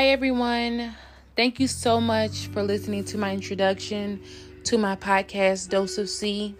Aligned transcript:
Hi, 0.00 0.06
everyone. 0.06 0.94
Thank 1.36 1.60
you 1.60 1.66
so 1.66 2.00
much 2.00 2.46
for 2.46 2.62
listening 2.62 3.04
to 3.04 3.18
my 3.18 3.34
introduction 3.34 4.22
to 4.64 4.78
my 4.78 4.96
podcast, 4.96 5.68
Dose 5.68 5.98
of 5.98 6.08
C. 6.08 6.54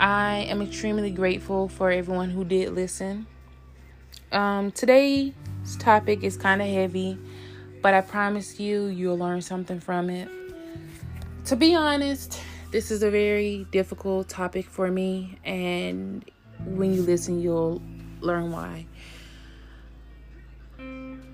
I 0.00 0.38
am 0.48 0.60
extremely 0.60 1.12
grateful 1.12 1.68
for 1.68 1.92
everyone 1.92 2.30
who 2.30 2.44
did 2.44 2.72
listen. 2.72 3.28
Um, 4.32 4.72
today's 4.72 5.34
topic 5.78 6.24
is 6.24 6.36
kind 6.36 6.60
of 6.60 6.66
heavy, 6.66 7.16
but 7.80 7.94
I 7.94 8.00
promise 8.00 8.58
you, 8.58 8.86
you'll 8.86 9.18
learn 9.18 9.40
something 9.40 9.78
from 9.78 10.10
it. 10.10 10.28
To 11.44 11.54
be 11.54 11.76
honest, 11.76 12.40
this 12.72 12.90
is 12.90 13.04
a 13.04 13.10
very 13.12 13.68
difficult 13.70 14.28
topic 14.28 14.66
for 14.66 14.90
me, 14.90 15.38
and 15.44 16.28
when 16.64 16.92
you 16.92 17.02
listen, 17.02 17.40
you'll 17.40 17.80
learn 18.20 18.50
why. 18.50 18.86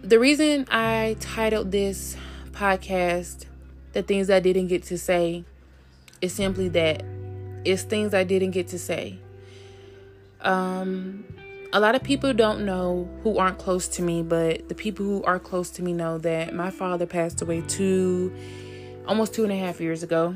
The 0.08 0.18
reason 0.18 0.64
I 0.70 1.18
titled 1.20 1.70
this 1.70 2.16
podcast 2.52 3.44
The 3.92 4.02
Things 4.02 4.30
I 4.30 4.40
Didn't 4.40 4.68
Get 4.68 4.84
to 4.84 4.96
Say 4.96 5.44
is 6.22 6.32
simply 6.32 6.70
that 6.70 7.02
it's 7.66 7.82
things 7.82 8.14
I 8.14 8.24
didn't 8.24 8.52
get 8.52 8.68
to 8.68 8.78
say. 8.78 9.18
Um, 10.40 11.26
a 11.74 11.78
lot 11.78 11.94
of 11.94 12.02
people 12.02 12.32
don't 12.32 12.64
know 12.64 13.06
who 13.22 13.36
aren't 13.36 13.58
close 13.58 13.86
to 13.88 14.02
me, 14.02 14.22
but 14.22 14.70
the 14.70 14.74
people 14.74 15.04
who 15.04 15.22
are 15.24 15.38
close 15.38 15.68
to 15.72 15.82
me 15.82 15.92
know 15.92 16.16
that 16.16 16.54
my 16.54 16.70
father 16.70 17.04
passed 17.04 17.42
away 17.42 17.60
two, 17.68 18.34
almost 19.06 19.34
two 19.34 19.42
and 19.42 19.52
a 19.52 19.58
half 19.58 19.78
years 19.78 20.02
ago. 20.02 20.34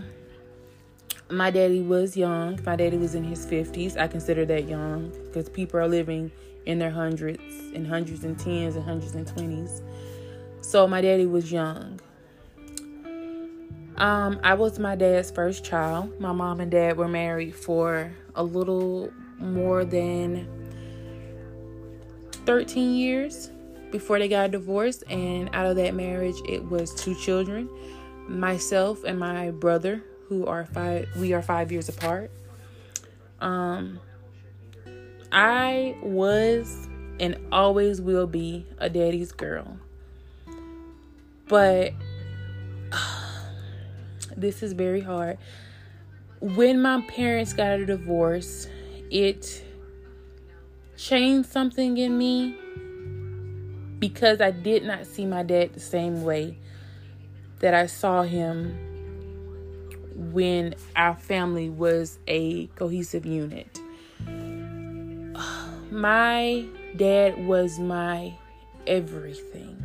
My 1.31 1.51
daddy 1.51 1.81
was 1.81 2.15
young. 2.15 2.61
My 2.67 2.77
daddy 2.77 2.99
was 2.99 3.15
in 3.15 3.25
his 3.25 3.47
50s. 3.47 3.99
I 3.99 4.07
consider 4.07 4.45
that 4.45 4.69
young 4.69 5.13
because 5.29 5.49
people 5.49 5.81
are 5.81 5.89
living 5.89 6.31
in 6.67 6.79
their 6.79 6.91
hundreds 6.91 7.43
and 7.75 7.87
hundreds 7.87 8.25
and 8.25 8.39
tens 8.39 8.77
and 8.77 8.85
hundreds 8.85 9.15
and 9.15 9.27
twenties. 9.27 9.83
So 10.61 10.87
my 10.87 11.01
daddy 11.01 11.27
was 11.27 11.51
young. 11.51 12.01
Um, 13.97 14.41
I 14.43 14.55
was 14.55 14.79
my 14.79 14.97
dad's 14.97 15.31
first 15.31 15.65
child. 15.65 16.19
My 16.21 16.33
mom 16.33 16.61
and 16.61 16.71
dad 16.71 16.97
were 16.97 17.09
married 17.09 17.55
for 17.55 18.13
a 18.35 18.43
little 18.43 19.13
more 19.39 19.85
than 19.85 20.49
13 22.47 22.95
years 22.95 23.51
before 23.91 24.19
they 24.19 24.29
got 24.29 24.51
divorced, 24.51 25.05
and 25.11 25.51
out 25.53 25.67
of 25.67 25.77
that 25.77 25.95
marriage, 25.95 26.37
it 26.49 26.65
was 26.65 26.95
two 26.95 27.15
children 27.15 27.69
myself 28.29 29.05
and 29.05 29.19
my 29.19 29.51
brother, 29.51 30.03
who 30.29 30.47
are 30.47 30.65
five, 30.65 31.09
we 31.17 31.33
are 31.33 31.43
five 31.43 31.71
years 31.71 31.89
apart. 31.89 32.31
Um, 33.41 34.01
I 35.33 35.97
was 36.03 36.89
and 37.19 37.39
always 37.51 38.01
will 38.01 38.27
be 38.27 38.67
a 38.79 38.91
daddy's 38.91 39.33
girl. 39.33 39.79
But 41.49 41.93
this 44.37 44.63
is 44.63 44.75
very 44.75 45.01
hard. 45.01 45.39
When 46.41 46.83
my 46.83 47.01
parents 47.09 47.55
got 47.55 47.81
a 47.81 47.87
divorce, 47.87 48.67
it 49.11 49.65
changed 50.97 51.49
something 51.49 51.97
in 51.97 52.19
me 52.19 52.57
because 53.99 54.41
I 54.41 54.51
did 54.51 54.85
not 54.85 55.07
see 55.07 55.25
my 55.25 55.43
dad 55.43 55.73
the 55.73 55.81
same 55.81 56.25
way 56.25 56.59
that 57.61 57.73
I 57.73 57.87
saw 57.87 58.23
him 58.23 58.77
when 60.33 60.75
our 60.95 61.15
family 61.15 61.71
was 61.71 62.19
a 62.27 62.67
cohesive 62.69 63.25
unit 63.25 63.82
my 65.93 66.65
dad 66.97 67.47
was 67.47 67.79
my 67.79 68.35
everything. 68.87 69.79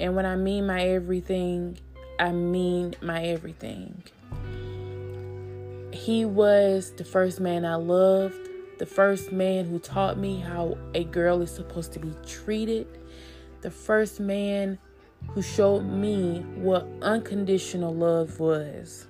And 0.00 0.16
when 0.16 0.24
I 0.24 0.36
mean 0.36 0.66
my 0.66 0.82
everything, 0.82 1.78
I 2.18 2.32
mean 2.32 2.94
my 3.02 3.22
everything. 3.24 4.02
He 5.92 6.24
was 6.24 6.92
the 6.96 7.04
first 7.04 7.38
man 7.38 7.66
I 7.66 7.74
loved, 7.74 8.48
the 8.78 8.86
first 8.86 9.30
man 9.30 9.66
who 9.66 9.78
taught 9.78 10.16
me 10.16 10.40
how 10.40 10.78
a 10.94 11.04
girl 11.04 11.42
is 11.42 11.50
supposed 11.50 11.92
to 11.92 11.98
be 11.98 12.14
treated, 12.26 12.86
the 13.60 13.70
first 13.70 14.20
man 14.20 14.78
who 15.28 15.42
showed 15.42 15.82
me 15.82 16.40
what 16.54 16.88
unconditional 17.02 17.94
love 17.94 18.40
was. 18.40 19.06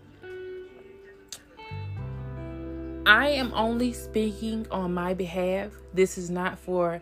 I 3.09 3.29
am 3.29 3.55
only 3.55 3.95
speaking 3.95 4.67
on 4.71 4.93
my 4.93 5.15
behalf. 5.15 5.73
This 5.95 6.19
is 6.19 6.29
not 6.29 6.59
for 6.59 7.01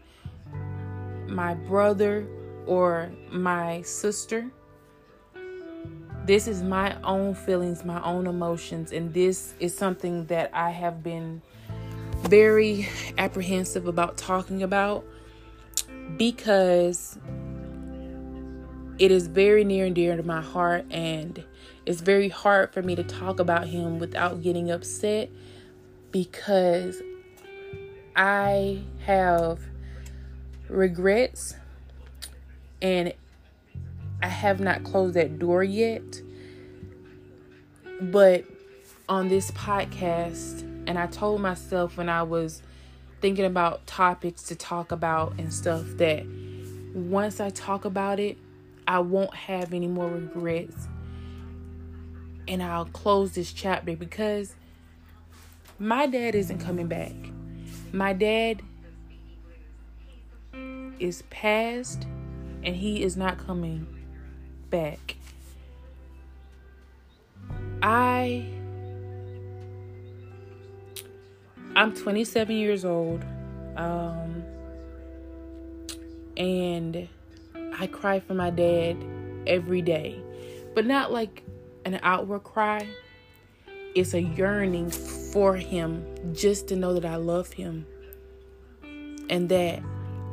my 1.26 1.54
brother 1.54 2.24
or 2.64 3.10
my 3.32 3.82
sister. 3.82 4.48
This 6.24 6.46
is 6.46 6.62
my 6.62 6.96
own 7.02 7.34
feelings, 7.34 7.84
my 7.84 8.00
own 8.04 8.28
emotions, 8.28 8.92
and 8.92 9.12
this 9.12 9.54
is 9.58 9.76
something 9.76 10.26
that 10.26 10.52
I 10.54 10.70
have 10.70 11.02
been 11.02 11.42
very 12.20 12.88
apprehensive 13.18 13.88
about 13.88 14.16
talking 14.16 14.62
about 14.62 15.04
because 16.16 17.18
it 19.00 19.10
is 19.10 19.26
very 19.26 19.64
near 19.64 19.86
and 19.86 19.94
dear 19.96 20.16
to 20.16 20.22
my 20.22 20.40
heart, 20.40 20.84
and 20.88 21.42
it's 21.84 22.00
very 22.00 22.28
hard 22.28 22.72
for 22.72 22.80
me 22.80 22.94
to 22.94 23.02
talk 23.02 23.40
about 23.40 23.66
him 23.66 23.98
without 23.98 24.40
getting 24.40 24.70
upset 24.70 25.30
because 26.16 27.02
I 28.16 28.80
have 29.04 29.60
regrets 30.66 31.54
and 32.80 33.12
I 34.22 34.28
have 34.28 34.58
not 34.58 34.82
closed 34.82 35.12
that 35.12 35.38
door 35.38 35.62
yet. 35.62 36.22
But 38.00 38.44
on 39.10 39.28
this 39.28 39.50
podcast, 39.50 40.62
and 40.86 40.98
I 40.98 41.06
told 41.06 41.42
myself 41.42 41.98
when 41.98 42.08
I 42.08 42.22
was 42.22 42.62
thinking 43.20 43.44
about 43.44 43.86
topics 43.86 44.44
to 44.44 44.56
talk 44.56 44.92
about 44.92 45.34
and 45.36 45.52
stuff 45.52 45.84
that 45.98 46.24
once 46.94 47.40
I 47.40 47.50
talk 47.50 47.84
about 47.84 48.20
it, 48.20 48.38
I 48.88 49.00
won't 49.00 49.34
have 49.34 49.74
any 49.74 49.86
more 49.86 50.08
regrets. 50.08 50.88
And 52.48 52.62
I'll 52.62 52.86
close 52.86 53.32
this 53.32 53.52
chapter 53.52 53.94
because 53.96 54.54
my 55.78 56.06
dad 56.06 56.34
isn't 56.34 56.58
coming 56.58 56.86
back. 56.86 57.12
My 57.92 58.12
dad 58.12 58.62
is 60.98 61.22
past 61.30 62.06
and 62.62 62.74
he 62.74 63.02
is 63.02 63.16
not 63.16 63.38
coming 63.38 63.86
back. 64.70 65.16
I 67.82 68.46
I'm 71.74 71.94
27 71.94 72.56
years 72.56 72.84
old. 72.84 73.22
Um 73.76 74.44
and 76.36 77.08
I 77.78 77.86
cry 77.86 78.20
for 78.20 78.34
my 78.34 78.50
dad 78.50 78.96
every 79.46 79.82
day. 79.82 80.18
But 80.74 80.86
not 80.86 81.12
like 81.12 81.42
an 81.84 82.00
outward 82.02 82.42
cry 82.44 82.86
it's 83.96 84.12
a 84.12 84.20
yearning 84.20 84.90
for 84.90 85.56
him 85.56 86.04
just 86.34 86.68
to 86.68 86.76
know 86.76 86.92
that 86.92 87.06
I 87.06 87.16
love 87.16 87.50
him 87.50 87.86
and 89.30 89.48
that 89.48 89.82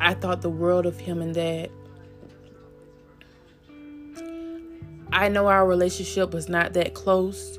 I 0.01 0.15
thought 0.15 0.41
the 0.41 0.49
world 0.49 0.85
of 0.85 0.99
him 0.99 1.21
and 1.21 1.33
that 1.35 1.71
I 5.13 5.29
know 5.29 5.47
our 5.47 5.65
relationship 5.65 6.33
was 6.33 6.49
not 6.49 6.73
that 6.73 6.93
close 6.93 7.57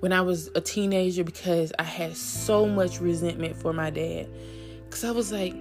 when 0.00 0.12
I 0.12 0.20
was 0.20 0.50
a 0.54 0.60
teenager 0.60 1.24
because 1.24 1.72
I 1.78 1.84
had 1.84 2.14
so 2.14 2.66
much 2.66 3.00
resentment 3.00 3.56
for 3.56 3.72
my 3.72 3.88
dad. 3.88 4.28
Because 4.84 5.04
I 5.04 5.12
was 5.12 5.32
like, 5.32 5.54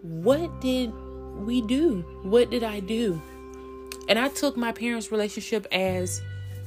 what 0.00 0.62
did 0.62 0.90
we 1.44 1.60
do? 1.60 2.00
What 2.22 2.48
did 2.48 2.64
I 2.64 2.80
do? 2.80 3.20
And 4.08 4.18
I 4.18 4.28
took 4.28 4.56
my 4.56 4.72
parents' 4.72 5.12
relationship 5.12 5.66
as 5.70 6.22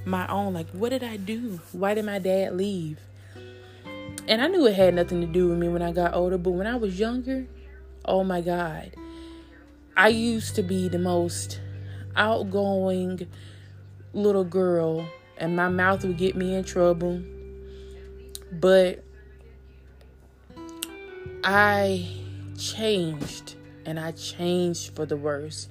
my 0.06 0.28
own. 0.28 0.54
Like, 0.54 0.70
what 0.72 0.90
did 0.90 1.04
I 1.04 1.18
do? 1.18 1.60
Why 1.72 1.94
did 1.94 2.06
my 2.06 2.20
dad 2.20 2.56
leave? 2.56 3.00
And 4.28 4.42
I 4.42 4.48
knew 4.48 4.66
it 4.68 4.76
had 4.76 4.94
nothing 4.94 5.22
to 5.22 5.28
do 5.28 5.50
with 5.50 5.58
me 5.58 5.68
when 5.68 5.82
I 5.82 5.92
got 5.92 6.14
older, 6.14 6.38
but 6.38 6.52
when 6.52 6.68
I 6.68 6.76
was 6.76 7.00
younger, 7.00 7.48
oh 8.06 8.24
my 8.24 8.42
God, 8.42 8.92
I 9.98 10.10
used 10.10 10.56
to 10.56 10.64
be 10.64 10.88
the 10.88 11.00
most 11.00 11.60
outgoing 12.16 13.28
little 14.14 14.44
girl, 14.44 15.08
and 15.38 15.56
my 15.56 15.70
mouth 15.70 16.06
would 16.06 16.18
get 16.18 16.36
me 16.36 16.56
in 16.56 16.64
trouble. 16.64 17.22
But 18.52 19.04
I 21.44 22.08
changed, 22.58 23.56
and 23.86 24.00
I 24.00 24.12
changed 24.12 24.96
for 24.96 25.06
the 25.06 25.18
worse. 25.18 25.68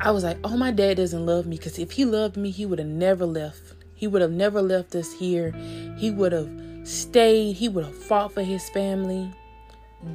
I 0.00 0.10
was 0.10 0.24
like, 0.24 0.38
oh, 0.44 0.56
my 0.56 0.70
dad 0.70 0.96
doesn't 0.96 1.26
love 1.26 1.46
me 1.46 1.56
because 1.56 1.78
if 1.78 1.92
he 1.92 2.04
loved 2.04 2.36
me, 2.36 2.50
he 2.50 2.66
would 2.66 2.78
have 2.78 2.88
never 2.88 3.26
left. 3.26 3.74
He 3.94 4.06
would 4.06 4.22
have 4.22 4.30
never 4.30 4.62
left 4.62 4.94
us 4.94 5.12
here. 5.12 5.52
He 5.96 6.10
would 6.10 6.32
have 6.32 6.48
stayed. 6.84 7.56
He 7.56 7.68
would 7.68 7.84
have 7.84 7.94
fought 7.96 8.32
for 8.32 8.42
his 8.42 8.68
family. 8.70 9.32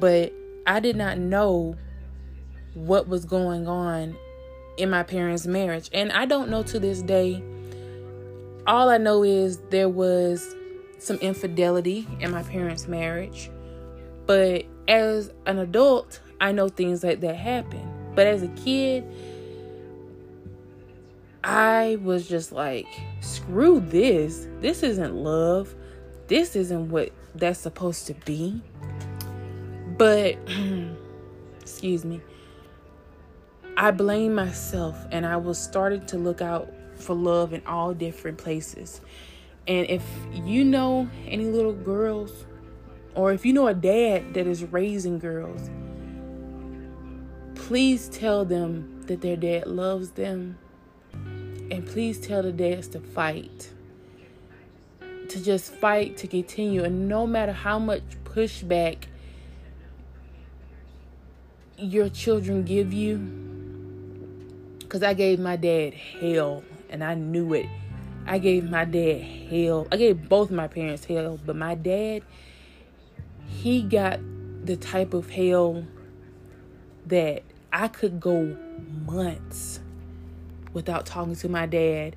But 0.00 0.32
I 0.66 0.80
did 0.80 0.96
not 0.96 1.18
know 1.18 1.76
what 2.72 3.08
was 3.08 3.24
going 3.24 3.68
on 3.68 4.16
in 4.78 4.88
my 4.88 5.02
parents' 5.02 5.46
marriage. 5.46 5.90
And 5.92 6.10
I 6.12 6.24
don't 6.24 6.48
know 6.48 6.62
to 6.62 6.80
this 6.80 7.02
day. 7.02 7.42
All 8.66 8.88
I 8.88 8.96
know 8.96 9.22
is 9.22 9.58
there 9.68 9.90
was 9.90 10.54
some 10.98 11.16
infidelity 11.18 12.06
in 12.20 12.30
my 12.30 12.42
parents' 12.42 12.88
marriage. 12.88 13.50
But 14.26 14.64
as 14.88 15.30
an 15.44 15.58
adult, 15.58 16.20
I 16.40 16.52
know 16.52 16.68
things 16.68 17.04
like 17.04 17.20
that 17.20 17.36
happen. 17.36 17.86
But 18.14 18.26
as 18.26 18.42
a 18.42 18.48
kid, 18.48 19.04
I 21.46 21.98
was 22.02 22.26
just 22.26 22.52
like, 22.52 22.86
screw 23.20 23.78
this. 23.78 24.48
This 24.60 24.82
isn't 24.82 25.14
love. 25.14 25.74
This 26.26 26.56
isn't 26.56 26.88
what 26.88 27.12
that's 27.34 27.60
supposed 27.60 28.06
to 28.06 28.14
be. 28.14 28.62
But, 29.98 30.38
excuse 31.60 32.06
me, 32.06 32.22
I 33.76 33.90
blame 33.90 34.34
myself 34.34 34.96
and 35.10 35.26
I 35.26 35.36
was 35.36 35.58
starting 35.58 36.06
to 36.06 36.16
look 36.16 36.40
out 36.40 36.72
for 36.96 37.14
love 37.14 37.52
in 37.52 37.64
all 37.66 37.92
different 37.92 38.38
places. 38.38 39.02
And 39.68 39.86
if 39.90 40.02
you 40.32 40.64
know 40.64 41.10
any 41.26 41.44
little 41.44 41.74
girls, 41.74 42.46
or 43.14 43.32
if 43.32 43.44
you 43.44 43.52
know 43.52 43.66
a 43.66 43.74
dad 43.74 44.32
that 44.32 44.46
is 44.46 44.64
raising 44.64 45.18
girls, 45.18 45.68
please 47.54 48.08
tell 48.08 48.46
them 48.46 49.02
that 49.08 49.20
their 49.20 49.36
dad 49.36 49.66
loves 49.66 50.12
them. 50.12 50.58
And 51.70 51.86
please 51.86 52.18
tell 52.18 52.42
the 52.42 52.52
dads 52.52 52.88
to 52.88 53.00
fight. 53.00 53.70
To 55.28 55.42
just 55.42 55.72
fight, 55.74 56.16
to 56.18 56.26
continue. 56.26 56.84
And 56.84 57.08
no 57.08 57.26
matter 57.26 57.52
how 57.52 57.78
much 57.78 58.02
pushback 58.24 59.04
your 61.76 62.08
children 62.08 62.64
give 62.64 62.92
you, 62.92 63.18
because 64.78 65.02
I 65.02 65.14
gave 65.14 65.40
my 65.40 65.56
dad 65.56 65.94
hell 65.94 66.62
and 66.90 67.02
I 67.02 67.14
knew 67.14 67.54
it. 67.54 67.66
I 68.26 68.38
gave 68.38 68.70
my 68.70 68.84
dad 68.84 69.22
hell. 69.22 69.88
I 69.90 69.96
gave 69.96 70.28
both 70.28 70.50
my 70.50 70.68
parents 70.68 71.04
hell, 71.04 71.38
but 71.44 71.56
my 71.56 71.74
dad, 71.74 72.22
he 73.46 73.82
got 73.82 74.20
the 74.64 74.76
type 74.76 75.14
of 75.14 75.30
hell 75.30 75.84
that 77.06 77.42
I 77.72 77.88
could 77.88 78.20
go 78.20 78.56
months 79.04 79.80
without 80.74 81.06
talking 81.06 81.34
to 81.36 81.48
my 81.48 81.64
dad. 81.64 82.16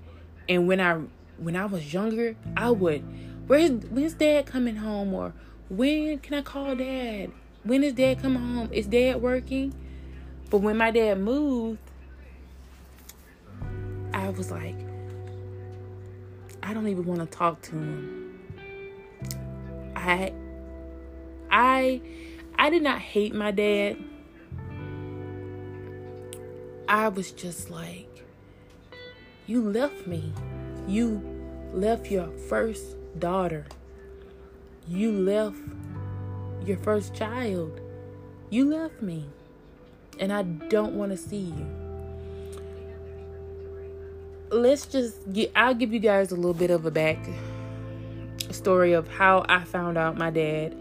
And 0.49 0.67
when 0.67 0.81
I 0.81 1.01
when 1.37 1.55
I 1.55 1.65
was 1.65 1.93
younger, 1.93 2.35
I 2.57 2.71
would, 2.71 3.03
where's 3.47 3.69
when's 3.69 4.15
dad 4.15 4.47
coming 4.47 4.75
home 4.75 5.13
or 5.13 5.33
when 5.69 6.19
can 6.19 6.33
I 6.33 6.41
call 6.41 6.75
dad? 6.75 7.31
When 7.63 7.83
is 7.83 7.93
dad 7.93 8.21
coming 8.21 8.41
home? 8.41 8.69
Is 8.71 8.87
dad 8.87 9.21
working? 9.21 9.73
But 10.49 10.59
when 10.59 10.77
my 10.77 10.91
dad 10.91 11.19
moved, 11.19 11.79
I 14.13 14.29
was 14.29 14.51
like, 14.51 14.75
I 16.63 16.73
don't 16.73 16.87
even 16.87 17.05
want 17.05 17.19
to 17.19 17.25
talk 17.25 17.61
to 17.63 17.71
him. 17.71 18.39
I 19.95 20.33
I 21.51 22.01
I 22.57 22.69
did 22.69 22.81
not 22.81 22.99
hate 22.99 23.35
my 23.35 23.51
dad. 23.51 23.97
I 26.89 27.09
was 27.09 27.33
just 27.33 27.69
like, 27.69 28.06
you 29.47 29.61
left 29.61 30.05
me. 30.05 30.31
You 30.87 31.21
left 31.73 32.11
your 32.11 32.27
first 32.49 32.97
daughter. 33.17 33.65
You 34.87 35.11
left 35.11 35.57
your 36.65 36.77
first 36.77 37.15
child. 37.15 37.79
You 38.49 38.69
left 38.69 39.01
me. 39.01 39.25
And 40.19 40.33
I 40.33 40.43
don't 40.43 40.95
want 40.95 41.11
to 41.11 41.17
see 41.17 41.53
you. 41.57 41.67
Let's 44.49 44.85
just 44.85 45.31
get, 45.31 45.51
I'll 45.55 45.73
give 45.73 45.93
you 45.93 45.99
guys 45.99 46.31
a 46.31 46.35
little 46.35 46.53
bit 46.53 46.69
of 46.69 46.85
a 46.85 46.91
back 46.91 47.17
story 48.51 48.93
of 48.93 49.07
how 49.07 49.45
I 49.47 49.63
found 49.63 49.97
out 49.97 50.17
my 50.17 50.29
dad 50.29 50.75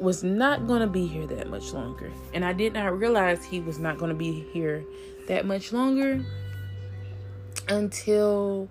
was 0.00 0.24
not 0.24 0.66
going 0.66 0.80
to 0.80 0.88
be 0.88 1.06
here 1.06 1.26
that 1.28 1.48
much 1.48 1.72
longer. 1.72 2.12
And 2.32 2.44
I 2.44 2.52
did 2.52 2.74
not 2.74 2.96
realize 2.98 3.44
he 3.44 3.60
was 3.60 3.78
not 3.78 3.98
going 3.98 4.10
to 4.10 4.16
be 4.16 4.46
here 4.52 4.84
that 5.26 5.46
much 5.46 5.72
longer 5.72 6.24
until 7.68 8.68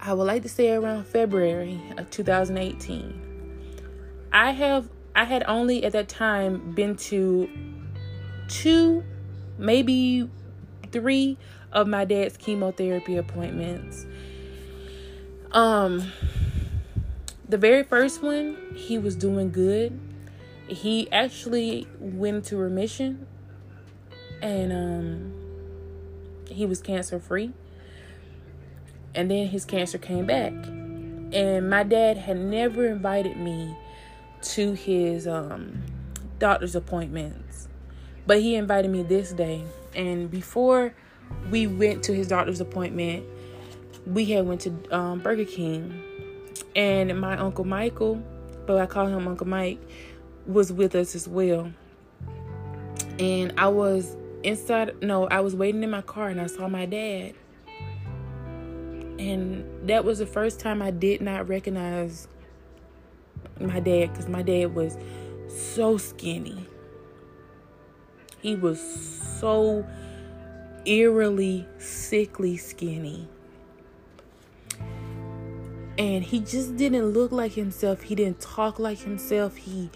I 0.00 0.12
would 0.12 0.24
like 0.26 0.42
to 0.42 0.48
say 0.48 0.72
around 0.72 1.04
February 1.06 1.80
of 1.96 2.10
2018. 2.10 3.22
I 4.32 4.50
have 4.52 4.88
I 5.14 5.24
had 5.24 5.44
only 5.46 5.84
at 5.84 5.92
that 5.92 6.08
time 6.08 6.72
been 6.72 6.96
to 6.96 7.48
two, 8.48 9.02
maybe 9.58 10.28
three 10.92 11.38
of 11.72 11.88
my 11.88 12.04
dad's 12.04 12.36
chemotherapy 12.36 13.16
appointments. 13.16 14.06
Um 15.52 16.12
the 17.48 17.58
very 17.58 17.84
first 17.84 18.22
one, 18.22 18.74
he 18.74 18.98
was 18.98 19.14
doing 19.16 19.50
good 19.50 19.98
he 20.68 21.10
actually 21.12 21.86
went 21.98 22.44
to 22.46 22.56
remission 22.56 23.26
and 24.42 24.72
um 24.72 25.32
he 26.50 26.66
was 26.66 26.80
cancer 26.80 27.18
free 27.18 27.52
and 29.16 29.30
then 29.30 29.46
his 29.46 29.64
cancer 29.64 29.98
came 29.98 30.26
back 30.26 30.52
and 31.32 31.68
my 31.68 31.82
dad 31.82 32.16
had 32.16 32.36
never 32.36 32.86
invited 32.86 33.36
me 33.36 33.74
to 34.42 34.74
his 34.74 35.26
um 35.26 35.82
doctor's 36.38 36.76
appointments 36.76 37.68
but 38.26 38.40
he 38.40 38.54
invited 38.54 38.90
me 38.90 39.02
this 39.02 39.32
day 39.32 39.64
and 39.94 40.30
before 40.30 40.94
we 41.50 41.66
went 41.66 42.02
to 42.04 42.14
his 42.14 42.28
doctor's 42.28 42.60
appointment 42.60 43.24
we 44.06 44.24
had 44.26 44.46
went 44.46 44.60
to 44.60 44.96
um, 44.96 45.18
burger 45.18 45.44
king 45.44 46.02
and 46.76 47.18
my 47.20 47.36
uncle 47.38 47.64
michael 47.64 48.22
but 48.66 48.78
i 48.78 48.86
call 48.86 49.06
him 49.06 49.26
uncle 49.26 49.46
mike 49.46 49.80
was 50.46 50.72
with 50.72 50.94
us 50.94 51.14
as 51.14 51.28
well. 51.28 51.72
And 53.18 53.52
I 53.58 53.68
was 53.68 54.16
inside, 54.42 55.02
no, 55.02 55.26
I 55.26 55.40
was 55.40 55.54
waiting 55.54 55.82
in 55.82 55.90
my 55.90 56.02
car 56.02 56.28
and 56.28 56.40
I 56.40 56.46
saw 56.46 56.68
my 56.68 56.86
dad. 56.86 57.34
And 59.18 59.88
that 59.88 60.04
was 60.04 60.18
the 60.18 60.26
first 60.26 60.60
time 60.60 60.82
I 60.82 60.90
did 60.90 61.20
not 61.20 61.48
recognize 61.48 62.28
my 63.60 63.80
dad 63.80 64.12
because 64.12 64.28
my 64.28 64.42
dad 64.42 64.74
was 64.74 64.96
so 65.48 65.96
skinny. 65.96 66.66
He 68.40 68.54
was 68.54 68.80
so 69.40 69.86
eerily, 70.84 71.66
sickly 71.78 72.56
skinny. 72.56 73.28
And 75.98 76.22
he 76.22 76.40
just 76.40 76.76
didn't 76.76 77.10
look 77.10 77.32
like 77.32 77.52
himself. 77.52 78.02
He 78.02 78.14
didn't 78.14 78.40
talk 78.40 78.78
like 78.78 78.98
himself. 78.98 79.56
He 79.56 79.90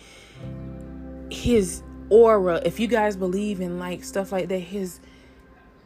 his 1.31 1.83
aura, 2.09 2.61
if 2.65 2.81
you 2.81 2.89
guys 2.89 3.17
believe 3.17 3.61
in 3.61 3.79
like 3.79 4.03
stuff 4.03 4.33
like 4.33 4.49
that, 4.49 4.59
his 4.59 5.01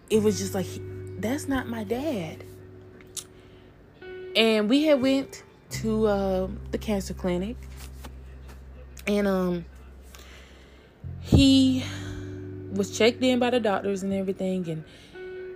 it 0.08 0.22
was 0.22 0.38
just 0.38 0.54
like 0.54 0.66
that's 1.18 1.48
not 1.48 1.68
my 1.68 1.84
dad. 1.84 2.44
And 4.36 4.68
we 4.68 4.84
had 4.84 5.00
went 5.00 5.44
to 5.70 6.06
uh, 6.06 6.48
the 6.70 6.78
cancer 6.78 7.14
clinic, 7.14 7.56
and 9.06 9.28
um, 9.28 9.64
he 11.20 11.84
was 12.72 12.96
checked 12.96 13.22
in 13.22 13.38
by 13.38 13.50
the 13.50 13.60
doctors 13.60 14.02
and 14.02 14.12
everything, 14.12 14.68
and 14.68 14.84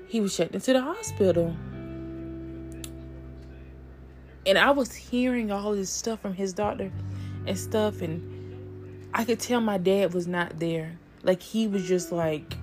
he 0.08 0.20
was 0.20 0.36
checked 0.36 0.54
into 0.54 0.72
the 0.72 0.80
hospital. 0.80 1.56
And 4.46 4.56
I 4.56 4.70
was 4.70 4.94
hearing 4.94 5.50
all 5.50 5.72
this 5.72 5.90
stuff 5.90 6.20
from 6.20 6.34
his 6.34 6.52
doctor 6.52 6.90
and 7.46 7.58
stuff, 7.58 8.00
and 8.00 9.08
I 9.12 9.24
could 9.24 9.40
tell 9.40 9.60
my 9.60 9.78
dad 9.78 10.14
was 10.14 10.26
not 10.26 10.58
there. 10.58 10.98
Like 11.22 11.42
he 11.42 11.66
was 11.66 11.86
just 11.86 12.12
like 12.12 12.56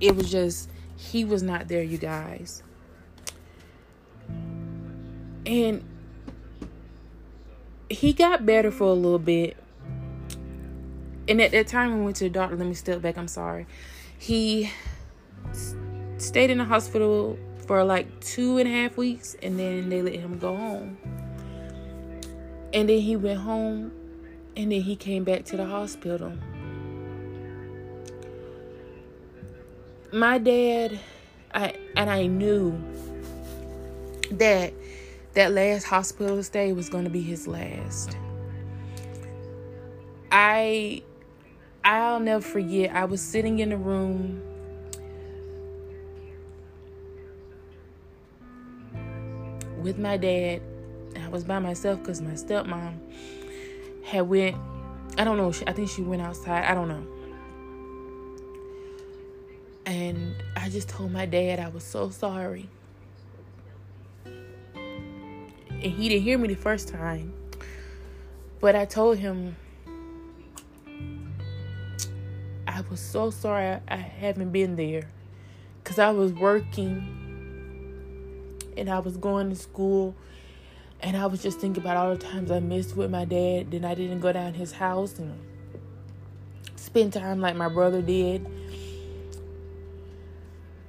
it 0.00 0.14
was 0.14 0.30
just 0.30 0.70
he 0.96 1.24
was 1.24 1.42
not 1.42 1.68
there, 1.68 1.82
you 1.82 1.98
guys. 1.98 2.62
And 5.50 5.82
he 7.88 8.12
got 8.12 8.46
better 8.46 8.70
for 8.70 8.84
a 8.84 8.92
little 8.92 9.18
bit. 9.18 9.56
And 11.28 11.40
at 11.42 11.50
that 11.50 11.66
time 11.66 11.98
we 11.98 12.04
went 12.04 12.16
to 12.16 12.24
the 12.24 12.30
doctor, 12.30 12.56
let 12.56 12.68
me 12.68 12.74
step 12.74 13.02
back, 13.02 13.18
I'm 13.18 13.26
sorry. 13.26 13.66
He 14.16 14.70
stayed 16.18 16.50
in 16.50 16.58
the 16.58 16.64
hospital 16.64 17.36
for 17.66 17.82
like 17.82 18.20
two 18.20 18.58
and 18.58 18.68
a 18.68 18.70
half 18.70 18.96
weeks 18.96 19.36
and 19.42 19.58
then 19.58 19.88
they 19.88 20.02
let 20.02 20.14
him 20.14 20.38
go 20.38 20.56
home. 20.56 20.96
And 22.72 22.88
then 22.88 23.00
he 23.00 23.16
went 23.16 23.40
home 23.40 23.90
and 24.56 24.70
then 24.70 24.82
he 24.82 24.94
came 24.94 25.24
back 25.24 25.46
to 25.46 25.56
the 25.56 25.66
hospital. 25.66 26.32
My 30.12 30.38
dad, 30.38 31.00
I 31.52 31.74
and 31.96 32.08
I 32.08 32.26
knew 32.26 32.80
that 34.30 34.72
that 35.34 35.52
last 35.52 35.84
hospital 35.84 36.42
stay 36.42 36.72
was 36.72 36.88
going 36.88 37.04
to 37.04 37.10
be 37.10 37.22
his 37.22 37.46
last. 37.46 38.16
I 40.32 41.02
I'll 41.84 42.20
never 42.20 42.42
forget. 42.42 42.94
I 42.94 43.04
was 43.04 43.20
sitting 43.20 43.58
in 43.60 43.72
a 43.72 43.76
room 43.76 44.42
with 49.80 49.98
my 49.98 50.16
dad. 50.16 50.62
I 51.20 51.28
was 51.28 51.44
by 51.44 51.58
myself 51.58 52.00
because 52.00 52.20
my 52.20 52.32
stepmom 52.32 52.98
had 54.04 54.22
went. 54.22 54.56
I 55.18 55.24
don't 55.24 55.36
know. 55.36 55.52
I 55.66 55.72
think 55.72 55.90
she 55.90 56.02
went 56.02 56.22
outside. 56.22 56.64
I 56.64 56.74
don't 56.74 56.88
know. 56.88 57.06
And 59.86 60.34
I 60.56 60.68
just 60.68 60.88
told 60.88 61.10
my 61.10 61.26
dad 61.26 61.58
I 61.58 61.68
was 61.68 61.82
so 61.82 62.10
sorry. 62.10 62.68
And 65.82 65.92
he 65.92 66.10
didn't 66.10 66.24
hear 66.24 66.36
me 66.36 66.48
the 66.48 66.56
first 66.56 66.88
time. 66.88 67.32
But 68.60 68.76
I 68.76 68.84
told 68.84 69.16
him 69.16 69.56
I 72.68 72.82
was 72.90 73.00
so 73.00 73.30
sorry 73.30 73.78
I, 73.88 73.96
haven't 73.96 74.50
been 74.50 74.76
there. 74.76 75.08
Because 75.82 75.98
I 75.98 76.10
was 76.10 76.32
working 76.34 77.16
and 78.76 78.90
I 78.90 78.98
was 78.98 79.16
going 79.16 79.48
to 79.48 79.56
school. 79.56 80.14
And 81.00 81.16
I 81.16 81.24
was 81.24 81.42
just 81.42 81.60
thinking 81.60 81.82
about 81.82 81.96
all 81.96 82.14
the 82.14 82.18
times 82.22 82.50
I 82.50 82.60
missed 82.60 82.94
with 82.94 83.10
my 83.10 83.24
dad. 83.24 83.70
Then 83.70 83.86
I 83.86 83.94
didn't 83.94 84.20
go 84.20 84.32
down 84.32 84.52
his 84.52 84.72
house 84.72 85.18
and 85.18 85.38
spend 86.76 87.14
time 87.14 87.40
like 87.40 87.56
my 87.56 87.70
brother 87.70 88.02
did. 88.02 88.46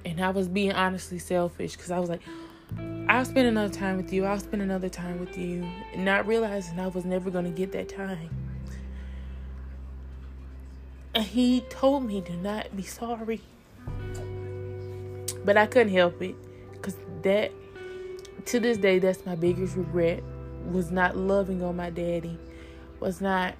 And 0.04 0.20
I 0.20 0.28
was 0.30 0.48
being 0.48 0.72
honestly 0.72 1.18
selfish 1.18 1.76
because 1.76 1.90
I 1.90 1.98
was 1.98 2.10
like, 2.10 2.20
I'll 3.12 3.26
spend 3.26 3.46
another 3.46 3.74
time 3.74 3.98
with 3.98 4.10
you. 4.10 4.24
I'll 4.24 4.40
spend 4.40 4.62
another 4.62 4.88
time 4.88 5.20
with 5.20 5.36
you. 5.36 5.68
Not 5.94 6.26
realizing 6.26 6.80
I 6.80 6.86
was 6.86 7.04
never 7.04 7.30
going 7.30 7.44
to 7.44 7.50
get 7.50 7.70
that 7.72 7.90
time. 7.90 8.30
And 11.14 11.22
he 11.22 11.60
told 11.68 12.06
me 12.06 12.22
to 12.22 12.32
not 12.38 12.74
be 12.74 12.82
sorry. 12.82 13.42
But 15.44 15.58
I 15.58 15.66
couldn't 15.66 15.92
help 15.92 16.22
it. 16.22 16.34
Because 16.72 16.96
that, 17.20 17.52
to 18.46 18.58
this 18.58 18.78
day, 18.78 18.98
that's 18.98 19.26
my 19.26 19.34
biggest 19.34 19.76
regret. 19.76 20.22
Was 20.70 20.90
not 20.90 21.14
loving 21.14 21.62
on 21.62 21.76
my 21.76 21.90
daddy. 21.90 22.38
Was 22.98 23.20
not, 23.20 23.56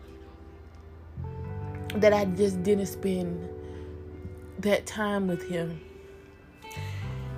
that 1.97 2.15
I 2.15 2.25
just 2.25 2.63
didn't 2.63 2.87
spend 2.87 3.51
that 4.61 4.87
time 4.87 5.27
with 5.27 5.47
him. 5.47 5.79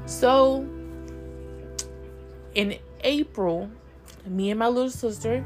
So, 0.07 0.65
in 2.55 2.79
April, 3.03 3.71
me 4.27 4.51
and 4.51 4.59
my 4.59 4.69
little 4.69 4.91
sister 4.91 5.45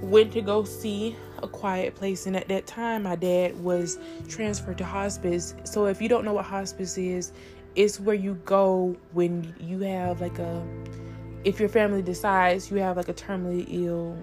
went 0.00 0.32
to 0.32 0.40
go 0.40 0.64
see 0.64 1.16
a 1.42 1.48
quiet 1.48 1.94
place 1.94 2.26
and 2.26 2.36
at 2.36 2.48
that 2.48 2.66
time 2.66 3.02
my 3.02 3.16
dad 3.16 3.58
was 3.62 3.98
transferred 4.28 4.78
to 4.78 4.84
hospice. 4.84 5.54
So 5.64 5.86
if 5.86 6.00
you 6.00 6.08
don't 6.08 6.24
know 6.24 6.34
what 6.34 6.44
hospice 6.44 6.96
is 6.96 7.32
it's 7.76 8.00
where 8.00 8.14
you 8.14 8.34
go 8.44 8.96
when 9.12 9.54
you 9.60 9.78
have 9.80 10.20
like 10.20 10.38
a 10.38 10.66
if 11.44 11.60
your 11.60 11.68
family 11.68 12.02
decides 12.02 12.70
you 12.70 12.78
have 12.78 12.96
like 12.96 13.08
a 13.08 13.14
terminally 13.14 13.66
ill 13.68 14.16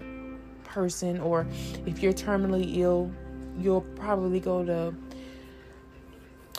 person 0.64 1.20
or 1.20 1.48
if 1.86 2.04
you're 2.04 2.14
terminally 2.14 2.78
ill 2.78 3.12
you'll 3.60 3.82
probably 3.82 4.40
go 4.40 4.64
to 4.64 4.94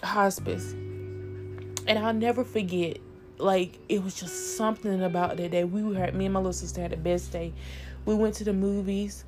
hospice. 0.04 0.73
And 0.73 1.99
i'll 1.99 2.14
never 2.14 2.45
forget 2.45 2.99
like 3.38 3.78
it 3.88 4.02
was 4.02 4.14
just 4.14 4.57
something 4.57 5.02
about 5.02 5.37
that 5.37 5.50
day. 5.50 5.64
We 5.64 5.83
were 5.83 6.12
me 6.12 6.26
and 6.26 6.35
my 6.35 6.40
little 6.40 6.52
sister 6.52 6.80
had 6.80 6.92
the 6.92 6.97
best 6.97 7.33
day. 7.33 7.52
We 8.04 8.14
went 8.14 8.35
to 8.37 8.45
the 8.45 8.52
movies. 8.52 9.25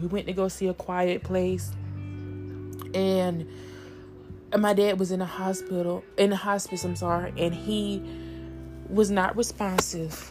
We 0.00 0.06
went 0.06 0.26
to 0.26 0.32
go 0.32 0.48
see 0.48 0.68
a 0.68 0.74
quiet 0.74 1.22
place. 1.22 1.70
And 2.94 3.48
my 4.56 4.74
dad 4.74 4.98
was 4.98 5.12
in 5.12 5.20
the 5.20 5.26
hospital 5.26 6.04
in 6.18 6.30
the 6.30 6.36
hospice, 6.36 6.84
I'm 6.84 6.96
sorry, 6.96 7.32
and 7.38 7.54
he 7.54 8.02
was 8.88 9.10
not 9.10 9.36
responsive. 9.36 10.30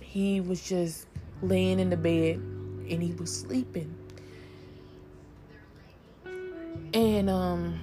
He 0.00 0.40
was 0.40 0.66
just 0.66 1.06
laying 1.42 1.78
in 1.78 1.90
the 1.90 1.96
bed 1.96 2.36
and 2.36 3.02
he 3.02 3.12
was 3.12 3.34
sleeping. 3.34 3.94
And 6.92 7.30
um 7.30 7.80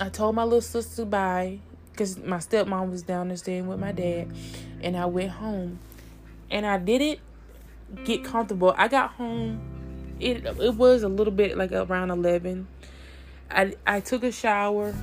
I 0.00 0.08
told 0.08 0.34
my 0.34 0.44
little 0.44 0.60
sister 0.60 1.04
bye 1.04 1.60
because 1.98 2.16
my 2.18 2.36
stepmom 2.36 2.90
was 2.92 3.02
down 3.02 3.26
there 3.26 3.36
staying 3.36 3.66
with 3.66 3.80
my 3.80 3.90
dad, 3.90 4.32
and 4.80 4.96
I 4.96 5.06
went 5.06 5.30
home, 5.30 5.80
and 6.48 6.64
I 6.64 6.78
didn't 6.78 7.18
get 8.04 8.22
comfortable. 8.22 8.72
I 8.78 8.86
got 8.86 9.10
home, 9.10 9.60
it 10.20 10.46
it 10.46 10.74
was 10.76 11.02
a 11.02 11.08
little 11.08 11.32
bit 11.32 11.58
like 11.58 11.72
around 11.72 12.10
eleven. 12.10 12.68
I 13.50 13.74
I 13.84 13.98
took 13.98 14.22
a 14.22 14.30
shower, 14.30 14.94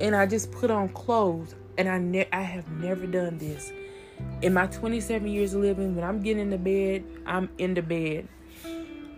and 0.00 0.14
I 0.14 0.26
just 0.26 0.52
put 0.52 0.70
on 0.70 0.90
clothes, 0.90 1.54
and 1.78 1.88
I 1.88 1.96
ne- 1.96 2.28
I 2.30 2.42
have 2.42 2.70
never 2.70 3.06
done 3.06 3.38
this. 3.38 3.72
In 4.42 4.54
my 4.54 4.66
27 4.66 5.26
years 5.26 5.54
of 5.54 5.62
living, 5.62 5.96
when 5.96 6.04
I'm 6.04 6.20
getting 6.20 6.42
in 6.42 6.50
the 6.50 6.58
bed, 6.58 7.04
I'm 7.26 7.48
in 7.58 7.74
the 7.74 7.82
bed. 7.82 8.28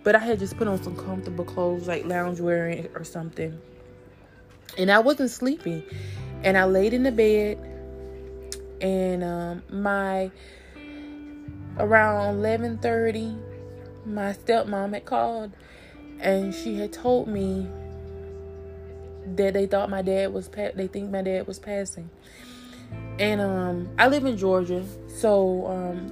But 0.03 0.15
I 0.15 0.19
had 0.19 0.39
just 0.39 0.57
put 0.57 0.67
on 0.67 0.81
some 0.81 0.95
comfortable 0.95 1.45
clothes 1.45 1.87
like 1.87 2.03
loungewear 2.05 2.89
or 2.99 3.03
something. 3.03 3.59
And 4.77 4.91
I 4.91 4.99
wasn't 4.99 5.29
sleeping 5.29 5.83
and 6.43 6.57
I 6.57 6.65
laid 6.65 6.93
in 6.93 7.03
the 7.03 7.11
bed 7.11 7.57
and 8.81 9.23
um, 9.23 9.63
my 9.69 10.31
around 11.77 12.37
11:30 12.37 13.37
my 14.05 14.33
stepmom 14.33 14.93
had 14.93 15.05
called 15.05 15.51
and 16.19 16.53
she 16.53 16.75
had 16.75 16.93
told 16.93 17.27
me 17.27 17.67
that 19.35 19.53
they 19.53 19.65
thought 19.65 19.89
my 19.89 20.01
dad 20.01 20.33
was 20.33 20.47
pa- 20.47 20.71
they 20.73 20.87
think 20.87 21.11
my 21.11 21.21
dad 21.21 21.47
was 21.47 21.59
passing. 21.59 22.09
And 23.19 23.41
um, 23.41 23.89
I 23.97 24.07
live 24.07 24.25
in 24.25 24.37
Georgia 24.37 24.85
so 25.07 25.67
um, 25.67 26.11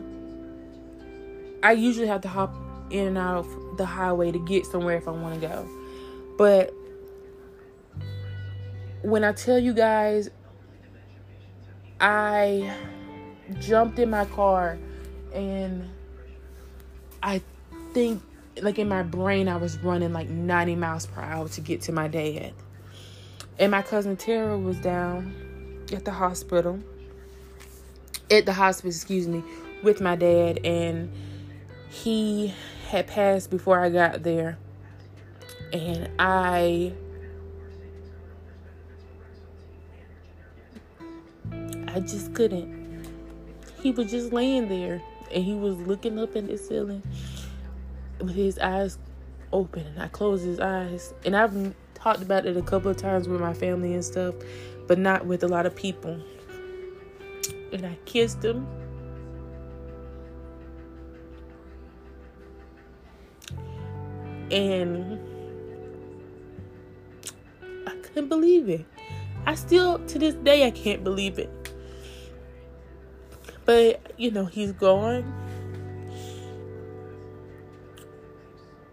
I 1.63 1.71
usually 1.71 2.07
have 2.07 2.21
to 2.21 2.27
hop 2.27 2.53
in 2.89 3.07
and 3.07 3.17
out 3.17 3.37
of 3.37 3.77
the 3.77 3.85
highway 3.85 4.31
to 4.31 4.39
get 4.39 4.65
somewhere 4.65 4.97
if 4.97 5.07
I 5.07 5.11
want 5.11 5.41
to 5.41 5.47
go. 5.47 5.69
But 6.37 6.73
when 9.05 9.23
I 9.23 9.33
tell 9.33 9.59
you 9.59 9.71
guys, 9.71 10.29
I 11.99 12.75
jumped 13.59 13.99
in 13.99 14.09
my 14.09 14.25
car 14.25 14.79
and 15.31 15.87
I 17.21 17.41
think, 17.93 18.23
like 18.61 18.79
in 18.79 18.87
my 18.87 19.03
brain, 19.03 19.47
I 19.47 19.57
was 19.57 19.77
running 19.79 20.11
like 20.11 20.27
90 20.27 20.75
miles 20.75 21.05
per 21.05 21.21
hour 21.21 21.47
to 21.49 21.61
get 21.61 21.81
to 21.81 21.91
my 21.91 22.07
dad. 22.07 22.53
And 23.59 23.71
my 23.71 23.83
cousin 23.83 24.17
Tara 24.17 24.57
was 24.57 24.77
down 24.79 25.85
at 25.93 26.03
the 26.03 26.11
hospital, 26.11 26.79
at 28.31 28.47
the 28.47 28.53
hospice, 28.53 28.95
excuse 28.95 29.27
me, 29.27 29.43
with 29.83 30.01
my 30.01 30.15
dad, 30.15 30.65
and 30.65 31.11
he 31.89 32.55
had 32.89 33.05
passed 33.05 33.51
before 33.51 33.79
I 33.79 33.89
got 33.89 34.23
there. 34.23 34.57
And 35.71 36.09
I 36.17 36.93
I 41.95 42.01
just 42.01 42.33
couldn't. 42.33 43.07
He 43.79 43.91
was 43.91 44.11
just 44.11 44.33
laying 44.33 44.67
there 44.67 45.01
and 45.33 45.43
he 45.45 45.53
was 45.53 45.77
looking 45.77 46.19
up 46.19 46.35
in 46.35 46.47
the 46.47 46.57
ceiling 46.57 47.01
with 48.19 48.35
his 48.35 48.59
eyes 48.59 48.97
open. 49.53 49.87
And 49.87 50.03
I 50.03 50.09
closed 50.09 50.43
his 50.43 50.59
eyes. 50.59 51.13
And 51.23 51.37
I've 51.37 51.73
talked 51.93 52.21
about 52.21 52.45
it 52.45 52.57
a 52.57 52.61
couple 52.61 52.91
of 52.91 52.97
times 52.97 53.29
with 53.29 53.39
my 53.39 53.53
family 53.53 53.93
and 53.93 54.03
stuff, 54.03 54.35
but 54.87 54.99
not 54.99 55.25
with 55.25 55.41
a 55.43 55.47
lot 55.47 55.65
of 55.65 55.73
people. 55.73 56.19
And 57.71 57.85
I 57.85 57.97
kissed 58.03 58.43
him. 58.43 58.67
And 64.51 65.17
I 67.87 67.95
couldn't 68.01 68.27
believe 68.27 68.67
it. 68.67 68.85
I 69.45 69.55
still, 69.55 69.99
to 70.07 70.19
this 70.19 70.33
day, 70.33 70.67
I 70.67 70.71
can't 70.71 71.01
believe 71.01 71.39
it. 71.39 71.64
But, 73.65 74.13
you 74.17 74.31
know, 74.31 74.45
he's 74.45 74.71
gone. 74.71 75.33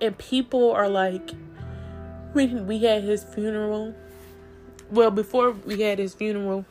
And 0.00 0.17
people 0.19 0.73
are 0.73 0.88
like, 0.88 1.31
when 2.33 2.67
we 2.67 2.79
had 2.79 3.05
his 3.05 3.23
funeral, 3.23 3.95
well, 4.91 5.11
before 5.11 5.52
we 5.52 5.81
had 5.81 5.99
his 5.99 6.14
funeral, 6.14 6.64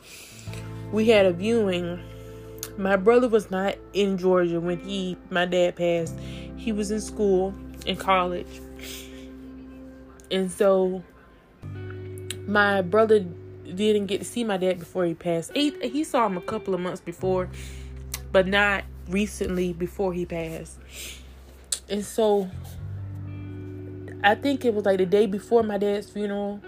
we 0.92 1.08
had 1.08 1.26
a 1.26 1.32
viewing. 1.32 2.00
My 2.76 2.96
brother 2.96 3.28
was 3.28 3.50
not 3.50 3.76
in 3.92 4.18
Georgia 4.18 4.60
when 4.60 4.80
he, 4.80 5.16
my 5.30 5.46
dad 5.46 5.76
passed. 5.76 6.18
He 6.56 6.72
was 6.72 6.90
in 6.90 7.00
school, 7.00 7.54
in 7.86 7.96
college. 7.96 8.60
And 10.30 10.50
so 10.50 11.02
my 12.46 12.82
brother 12.82 13.20
didn't 13.74 14.06
get 14.06 14.18
to 14.18 14.24
see 14.24 14.44
my 14.44 14.56
dad 14.56 14.78
before 14.78 15.04
he 15.04 15.14
passed. 15.14 15.52
He, 15.54 15.70
he 15.80 16.04
saw 16.04 16.26
him 16.26 16.36
a 16.36 16.40
couple 16.40 16.74
of 16.74 16.80
months 16.80 17.00
before 17.00 17.48
but 18.32 18.48
not 18.48 18.84
recently 19.08 19.72
before 19.72 20.12
he 20.12 20.26
passed. 20.26 20.78
And 21.88 22.04
so 22.04 22.50
I 24.24 24.34
think 24.34 24.64
it 24.64 24.74
was 24.74 24.84
like 24.84 24.98
the 24.98 25.06
day 25.06 25.26
before 25.26 25.62
my 25.62 25.78
dad's 25.78 26.10
funeral. 26.10 26.60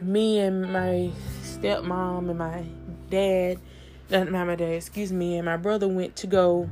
Me 0.00 0.40
and 0.40 0.72
my 0.72 1.10
stepmom 1.42 2.30
and 2.30 2.38
my 2.38 2.64
dad, 3.10 3.58
uh, 4.12 4.24
not 4.24 4.46
my 4.46 4.56
dad, 4.56 4.72
excuse 4.72 5.12
me, 5.12 5.36
and 5.36 5.44
my 5.44 5.56
brother 5.56 5.88
went 5.88 6.16
to 6.16 6.26
go 6.26 6.68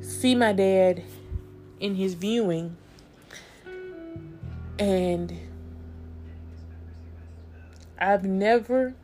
see 0.00 0.34
my 0.34 0.52
dad 0.52 1.02
in 1.78 1.94
his 1.94 2.14
viewing. 2.14 2.76
And 4.78 5.32
I've 7.98 8.24
never 8.24 8.94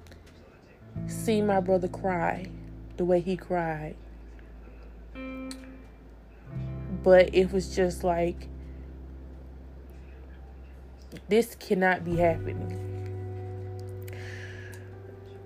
seen 1.06 1.46
my 1.46 1.60
brother 1.60 1.88
cry 1.88 2.46
the 2.96 3.04
way 3.04 3.20
he 3.20 3.36
cried. 3.36 3.96
But 7.06 7.36
it 7.36 7.52
was 7.52 7.72
just 7.76 8.02
like, 8.02 8.48
this 11.28 11.54
cannot 11.54 12.04
be 12.04 12.16
happening. 12.16 12.82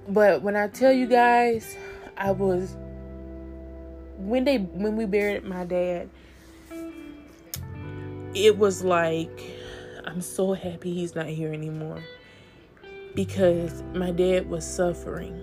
But 0.09 0.41
when 0.41 0.57
I 0.57 0.69
tell 0.69 0.91
you 0.91 1.07
guys, 1.07 1.77
I 2.17 2.31
was 2.31 2.79
when 4.17 4.45
they 4.45 4.57
when 4.57 4.97
we 4.97 5.05
buried 5.05 5.45
my 5.45 5.67
dad, 5.67 6.09
it 8.33 8.57
was 8.57 8.83
like 8.83 9.43
I'm 10.07 10.23
so 10.23 10.55
happy 10.55 10.95
he's 10.95 11.15
not 11.15 11.27
here 11.27 11.53
anymore 11.53 12.03
because 13.15 13.83
my 13.93 14.13
dad 14.13 14.49
was 14.49 14.67
suffering. 14.67 15.39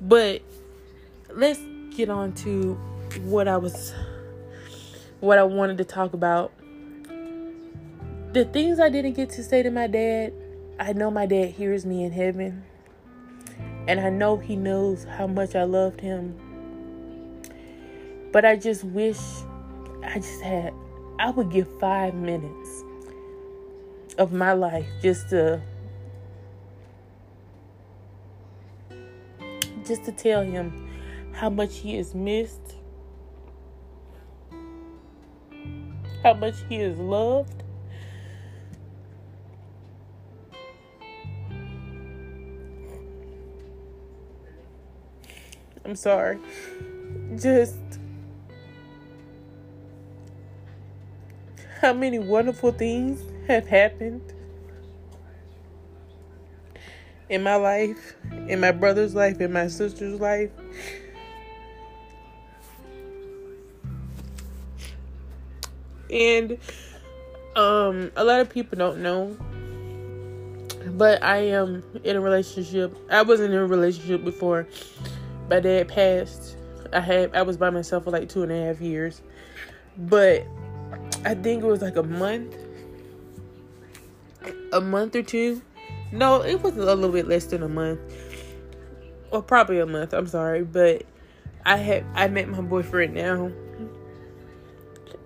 But 0.00 0.40
let's 1.28 1.60
get 1.94 2.08
on 2.08 2.32
to 2.36 2.72
what 3.26 3.48
I 3.48 3.58
was 3.58 3.92
what 5.24 5.38
I 5.38 5.44
wanted 5.44 5.78
to 5.78 5.84
talk 5.84 6.12
about. 6.12 6.52
The 8.32 8.44
things 8.44 8.78
I 8.78 8.90
didn't 8.90 9.14
get 9.14 9.30
to 9.30 9.42
say 9.42 9.62
to 9.62 9.70
my 9.70 9.86
dad, 9.86 10.32
I 10.78 10.92
know 10.92 11.10
my 11.10 11.24
dad 11.24 11.50
hears 11.50 11.86
me 11.86 12.04
in 12.04 12.12
heaven. 12.12 12.62
And 13.88 14.00
I 14.00 14.10
know 14.10 14.36
he 14.36 14.54
knows 14.54 15.04
how 15.04 15.26
much 15.26 15.54
I 15.54 15.64
loved 15.64 16.00
him. 16.00 16.34
But 18.32 18.44
I 18.44 18.56
just 18.56 18.84
wish 18.84 19.18
I 20.04 20.16
just 20.16 20.42
had 20.42 20.74
I 21.18 21.30
would 21.30 21.50
give 21.50 21.68
5 21.78 22.14
minutes 22.14 22.84
of 24.18 24.32
my 24.32 24.52
life 24.52 24.86
just 25.00 25.30
to 25.30 25.62
just 29.86 30.04
to 30.04 30.12
tell 30.12 30.42
him 30.42 30.88
how 31.32 31.48
much 31.50 31.78
he 31.78 31.96
is 31.96 32.14
missed, 32.14 32.74
how 36.24 36.32
much 36.32 36.54
he 36.70 36.76
is 36.76 36.96
loved. 36.98 37.62
I'm 45.84 45.94
sorry. 45.94 46.38
Just 47.36 47.76
how 51.82 51.92
many 51.92 52.18
wonderful 52.18 52.72
things 52.72 53.22
have 53.46 53.66
happened 53.68 54.32
in 57.28 57.42
my 57.42 57.56
life, 57.56 58.16
in 58.48 58.60
my 58.60 58.72
brother's 58.72 59.14
life, 59.14 59.42
in 59.42 59.52
my 59.52 59.68
sister's 59.68 60.18
life. 60.18 60.50
And 66.14 66.58
um 67.56 68.10
a 68.16 68.24
lot 68.24 68.40
of 68.40 68.50
people 68.50 68.78
don't 68.78 69.00
know 69.00 69.36
but 70.86 71.22
I 71.22 71.38
am 71.38 71.82
in 72.04 72.16
a 72.16 72.20
relationship. 72.20 72.94
I 73.10 73.22
wasn't 73.22 73.54
in 73.54 73.58
a 73.58 73.66
relationship 73.66 74.22
before 74.22 74.68
my 75.48 75.60
dad 75.60 75.88
passed. 75.88 76.56
I 76.92 77.00
had 77.00 77.34
I 77.34 77.42
was 77.42 77.56
by 77.56 77.70
myself 77.70 78.04
for 78.04 78.10
like 78.10 78.28
two 78.28 78.42
and 78.42 78.52
a 78.52 78.66
half 78.66 78.80
years. 78.80 79.22
But 79.96 80.46
I 81.24 81.34
think 81.34 81.62
it 81.62 81.66
was 81.66 81.80
like 81.80 81.96
a 81.96 82.02
month. 82.02 82.54
A 84.72 84.80
month 84.80 85.16
or 85.16 85.22
two 85.22 85.62
no, 86.14 86.42
it 86.42 86.62
was 86.62 86.76
a 86.76 86.84
little 86.84 87.10
bit 87.10 87.26
less 87.26 87.46
than 87.46 87.64
a 87.64 87.68
month. 87.68 87.98
Or 89.32 89.42
probably 89.42 89.80
a 89.80 89.86
month, 89.86 90.12
I'm 90.12 90.28
sorry, 90.28 90.62
but 90.62 91.02
I 91.64 91.76
had 91.76 92.04
I 92.14 92.28
met 92.28 92.48
my 92.48 92.60
boyfriend 92.60 93.14
now. 93.14 93.50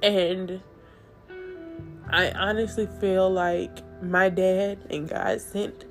And 0.03 0.63
I 2.11 2.31
honestly 2.33 2.89
feel 3.01 3.31
like 3.31 3.71
my 4.03 4.29
dad 4.29 4.79
and 4.91 5.09
God 5.09 5.41
sent 5.41 5.85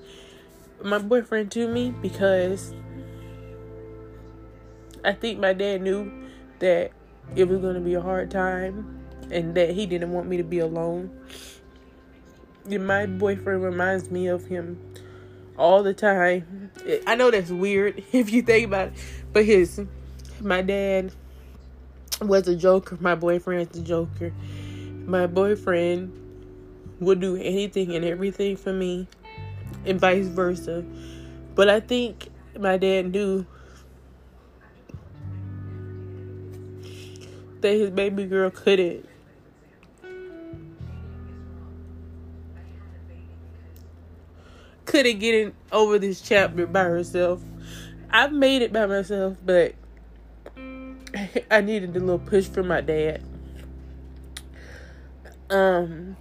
my 0.83 0.97
boyfriend 0.97 1.51
to 1.51 1.67
me 1.67 1.91
because 1.91 2.73
I 5.03 5.13
think 5.13 5.39
my 5.39 5.53
dad 5.53 5.81
knew 5.81 6.11
that 6.59 6.91
it 7.35 7.47
was 7.47 7.59
going 7.59 7.75
to 7.75 7.81
be 7.81 7.93
a 7.93 8.01
hard 8.01 8.31
time 8.31 9.03
and 9.31 9.55
that 9.55 9.71
he 9.71 9.85
didn't 9.85 10.11
want 10.11 10.27
me 10.27 10.37
to 10.37 10.43
be 10.43 10.59
alone 10.59 11.11
my 12.77 13.05
boyfriend 13.05 13.63
reminds 13.63 14.11
me 14.11 14.27
of 14.27 14.45
him 14.45 14.77
all 15.57 15.83
the 15.83 15.93
time. 15.93 16.71
I 17.05 17.15
know 17.15 17.31
that's 17.31 17.49
weird 17.49 18.03
if 18.11 18.31
you 18.31 18.41
think 18.41 18.67
about 18.67 18.89
it, 18.89 18.93
but 19.31 19.45
his 19.45 19.81
my 20.41 20.61
dad 20.61 21.13
was 22.21 22.47
a 22.47 22.55
joker. 22.55 22.97
My 22.99 23.15
boyfriend's 23.15 23.77
a 23.77 23.81
joker. 23.81 24.33
My 25.07 25.25
boyfriend 25.25 26.11
would 26.99 27.21
do 27.21 27.37
anything 27.37 27.95
and 27.95 28.03
everything 28.03 28.57
for 28.57 28.73
me, 28.73 29.07
and 29.85 29.99
vice 30.01 30.27
versa. 30.27 30.83
But 31.55 31.69
I 31.69 31.79
think 31.79 32.27
my 32.59 32.75
dad 32.75 33.13
knew 33.13 33.45
that 37.61 37.71
his 37.71 37.89
baby 37.89 38.25
girl 38.25 38.49
couldn't 38.49 39.07
couldn't 44.83 45.19
get 45.19 45.35
in 45.35 45.53
over 45.71 45.99
this 45.99 46.19
chapter 46.19 46.67
by 46.67 46.83
herself. 46.83 47.41
I've 48.09 48.33
made 48.33 48.61
it 48.61 48.73
by 48.73 48.85
myself, 48.85 49.37
but 49.45 49.73
I 50.57 51.61
needed 51.61 51.95
a 51.95 51.99
little 51.99 52.19
push 52.19 52.47
from 52.47 52.67
my 52.67 52.81
dad. 52.81 53.23
Um, 55.49 56.17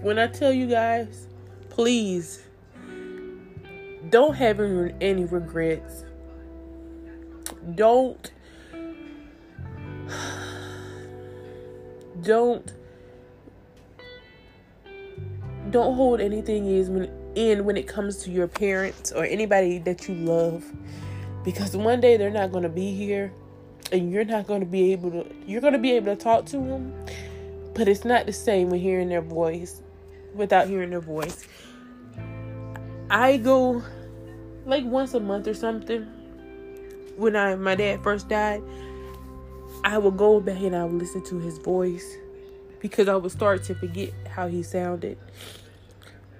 when 0.00 0.18
I 0.18 0.28
tell 0.28 0.52
you 0.52 0.66
guys, 0.66 1.26
please 1.68 2.42
don't 4.10 4.34
have 4.34 4.60
any 4.60 5.24
regrets. 5.24 6.04
Don't 7.74 8.30
don't 12.22 12.72
don't 15.70 15.94
hold 15.94 16.20
anything 16.20 16.66
is 16.66 16.90
when, 16.90 17.10
in 17.34 17.64
when 17.64 17.76
it 17.76 17.88
comes 17.88 18.18
to 18.18 18.30
your 18.30 18.46
parents 18.46 19.10
or 19.12 19.24
anybody 19.24 19.78
that 19.78 20.08
you 20.08 20.14
love 20.14 20.64
because 21.44 21.76
one 21.76 22.00
day 22.00 22.16
they're 22.16 22.30
not 22.30 22.52
going 22.52 22.62
to 22.62 22.68
be 22.68 22.92
here 22.92 23.32
and 23.92 24.10
you're 24.10 24.24
not 24.24 24.46
going 24.46 24.60
to 24.60 24.66
be 24.66 24.92
able 24.92 25.10
to 25.10 25.26
you're 25.46 25.60
going 25.60 25.72
to 25.72 25.78
be 25.78 25.92
able 25.92 26.14
to 26.14 26.22
talk 26.22 26.44
to 26.46 26.56
them 26.56 26.92
but 27.74 27.88
it's 27.88 28.04
not 28.04 28.26
the 28.26 28.32
same 28.32 28.70
when 28.70 28.80
hearing 28.80 29.08
their 29.08 29.20
voice 29.22 29.82
without 30.34 30.66
hearing 30.66 30.90
their 30.90 31.00
voice 31.00 31.46
i 33.10 33.36
go 33.36 33.82
like 34.66 34.84
once 34.84 35.14
a 35.14 35.20
month 35.20 35.46
or 35.46 35.54
something 35.54 36.02
when 37.16 37.36
i 37.36 37.54
my 37.54 37.74
dad 37.74 38.02
first 38.02 38.28
died 38.28 38.62
i 39.84 39.98
would 39.98 40.16
go 40.16 40.40
back 40.40 40.60
and 40.60 40.74
i 40.74 40.84
would 40.84 41.00
listen 41.00 41.22
to 41.22 41.38
his 41.38 41.58
voice 41.58 42.16
because 42.80 43.08
i 43.08 43.14
would 43.14 43.32
start 43.32 43.62
to 43.62 43.74
forget 43.74 44.10
how 44.28 44.48
he 44.48 44.62
sounded 44.62 45.18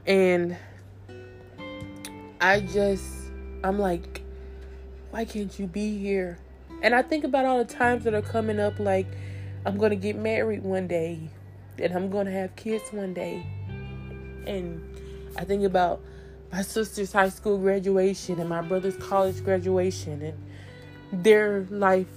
and 0.06 0.56
I 2.42 2.58
just, 2.58 3.04
I'm 3.62 3.78
like, 3.78 4.20
why 5.12 5.24
can't 5.24 5.56
you 5.60 5.68
be 5.68 5.96
here? 5.96 6.38
And 6.82 6.94
I 6.94 7.02
think 7.02 7.24
about 7.24 7.44
all 7.44 7.58
the 7.58 7.72
times 7.72 8.04
that 8.04 8.12
are 8.12 8.22
coming 8.22 8.58
up, 8.58 8.78
like, 8.78 9.06
I'm 9.64 9.78
going 9.78 9.90
to 9.90 9.96
get 9.96 10.16
married 10.16 10.64
one 10.64 10.88
day 10.88 11.30
and 11.78 11.94
I'm 11.94 12.10
going 12.10 12.26
to 12.26 12.32
have 12.32 12.54
kids 12.56 12.92
one 12.92 13.14
day. 13.14 13.46
And 14.46 14.82
I 15.36 15.44
think 15.44 15.62
about 15.62 16.00
my 16.50 16.62
sister's 16.62 17.12
high 17.12 17.28
school 17.28 17.56
graduation 17.58 18.40
and 18.40 18.48
my 18.48 18.60
brother's 18.60 18.96
college 18.96 19.42
graduation 19.44 20.20
and 20.22 21.24
their 21.24 21.66
life, 21.70 22.08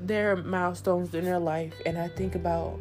their 0.00 0.36
milestones 0.36 1.12
in 1.12 1.24
their 1.24 1.40
life. 1.40 1.74
And 1.84 1.98
I 1.98 2.08
think 2.08 2.36
about 2.36 2.78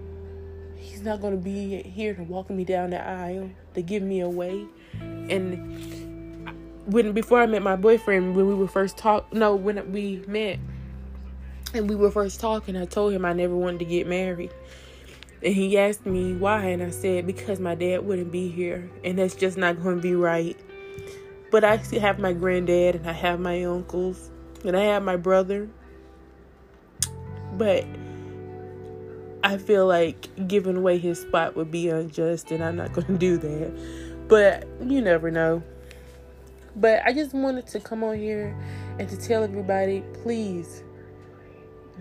he's 0.76 1.02
not 1.02 1.20
going 1.20 1.36
to 1.36 1.44
be 1.44 1.82
here 1.82 2.14
to 2.14 2.24
walk 2.24 2.52
me 2.52 2.64
down 2.64 2.92
the 2.92 3.04
aisle 3.04 3.50
to 3.74 3.82
give 3.82 4.04
me 4.04 4.20
away. 4.20 4.66
And 5.02 6.84
when 6.86 7.12
before 7.12 7.42
I 7.42 7.48
met 7.48 7.64
my 7.64 7.76
boyfriend, 7.76 8.36
when 8.36 8.48
we 8.48 8.54
were 8.54 8.68
first 8.68 8.98
talk, 8.98 9.34
no, 9.34 9.56
when 9.56 9.92
we 9.92 10.24
met 10.28 10.60
and 11.74 11.90
we 11.90 11.96
were 11.96 12.12
first 12.12 12.40
talking, 12.40 12.76
I 12.76 12.86
told 12.86 13.14
him 13.14 13.26
I 13.26 13.34
never 13.34 13.56
wanted 13.56 13.80
to 13.80 13.86
get 13.86 14.08
married. 14.08 14.52
And 15.42 15.54
he 15.54 15.78
asked 15.78 16.06
me 16.06 16.34
why, 16.34 16.66
and 16.66 16.82
I 16.82 16.92
said, 16.92 17.28
because 17.28 17.60
my 17.60 17.76
dad 17.76 18.06
wouldn't 18.06 18.32
be 18.32 18.48
here, 18.48 18.90
and 19.04 19.18
that's 19.18 19.36
just 19.36 19.58
not 19.58 19.82
going 19.82 19.98
to 19.98 20.02
be 20.02 20.16
right. 20.16 20.58
But 21.52 21.64
I 21.64 21.78
still 21.80 22.00
have 22.00 22.20
my 22.20 22.34
granddad, 22.34 22.96
and 22.96 23.10
I 23.10 23.14
have 23.14 23.40
my 23.40 23.64
uncles, 23.64 24.30
and 24.64 24.78
I 24.78 24.84
have 24.84 25.04
my 25.04 25.18
brother. 25.18 25.68
But 27.58 27.86
I 29.44 29.58
feel 29.58 29.86
like 29.86 30.30
giving 30.48 30.78
away 30.78 30.98
his 30.98 31.20
spot 31.20 31.56
would 31.56 31.72
be 31.72 31.90
unjust, 31.90 32.52
and 32.52 32.64
I'm 32.64 32.78
not 32.78 32.94
going 32.94 33.08
to 33.08 33.18
do 33.18 33.38
that. 33.38 34.28
But 34.28 34.68
you 34.82 35.02
never 35.02 35.30
know. 35.30 35.62
But 36.76 37.04
I 37.06 37.14
just 37.14 37.34
wanted 37.34 37.68
to 37.68 37.80
come 37.80 38.04
on 38.04 38.18
here 38.18 38.56
and 38.98 39.10
to 39.10 39.18
tell 39.18 39.44
everybody 39.44 40.04
please 40.24 40.84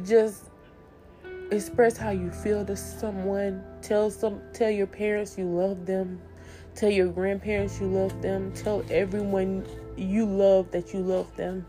just 0.04 0.44
express 1.50 1.96
how 1.96 2.10
you 2.10 2.30
feel 2.30 2.64
to 2.64 2.76
someone. 2.76 3.62
Tell 3.82 4.10
some 4.10 4.40
tell 4.52 4.70
your 4.70 4.86
parents 4.86 5.36
you 5.36 5.44
love 5.44 5.86
them. 5.86 6.20
Tell 6.74 6.90
your 6.90 7.08
grandparents 7.08 7.80
you 7.80 7.86
love 7.86 8.22
them. 8.22 8.52
Tell 8.54 8.84
everyone 8.90 9.66
you 9.96 10.24
love 10.24 10.70
that 10.70 10.94
you 10.94 11.00
love 11.00 11.34
them. 11.36 11.66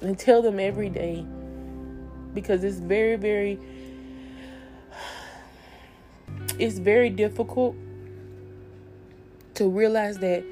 And 0.00 0.18
tell 0.18 0.42
them 0.42 0.58
every 0.58 0.90
day. 0.90 1.24
Because 2.34 2.64
it's 2.64 2.78
very, 2.78 3.16
very 3.16 3.58
it's 6.58 6.78
very 6.78 7.10
difficult 7.10 7.76
to 9.54 9.68
realize 9.68 10.18
that 10.18 10.44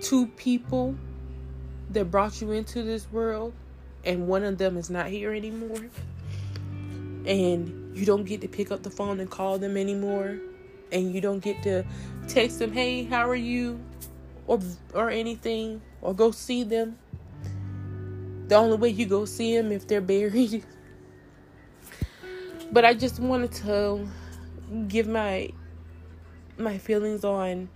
two 0.00 0.26
people 0.26 0.94
that 1.90 2.10
brought 2.10 2.40
you 2.40 2.52
into 2.52 2.82
this 2.82 3.10
world 3.12 3.52
and 4.04 4.26
one 4.28 4.44
of 4.44 4.58
them 4.58 4.76
is 4.76 4.90
not 4.90 5.06
here 5.06 5.32
anymore 5.32 5.88
and 7.26 7.96
you 7.96 8.04
don't 8.04 8.24
get 8.24 8.40
to 8.40 8.48
pick 8.48 8.70
up 8.70 8.82
the 8.82 8.90
phone 8.90 9.20
and 9.20 9.30
call 9.30 9.58
them 9.58 9.76
anymore 9.76 10.38
and 10.92 11.14
you 11.14 11.20
don't 11.20 11.40
get 11.40 11.62
to 11.62 11.84
text 12.28 12.58
them 12.58 12.72
hey 12.72 13.04
how 13.04 13.28
are 13.28 13.34
you? 13.34 13.80
or 14.46 14.60
or 14.94 15.10
anything 15.10 15.80
or 16.02 16.14
go 16.14 16.30
see 16.30 16.62
them. 16.62 16.98
The 18.48 18.54
only 18.54 18.76
way 18.76 18.90
you 18.90 19.06
go 19.06 19.24
see 19.24 19.56
them 19.56 19.72
if 19.72 19.86
they're 19.86 20.00
buried. 20.00 20.64
But 22.72 22.84
i 22.84 22.94
just 22.94 23.20
wanted 23.20 23.52
to 23.62 24.08
give 24.88 25.06
my 25.06 25.50
my 26.58 26.78
feelings 26.78 27.24
on 27.24 27.68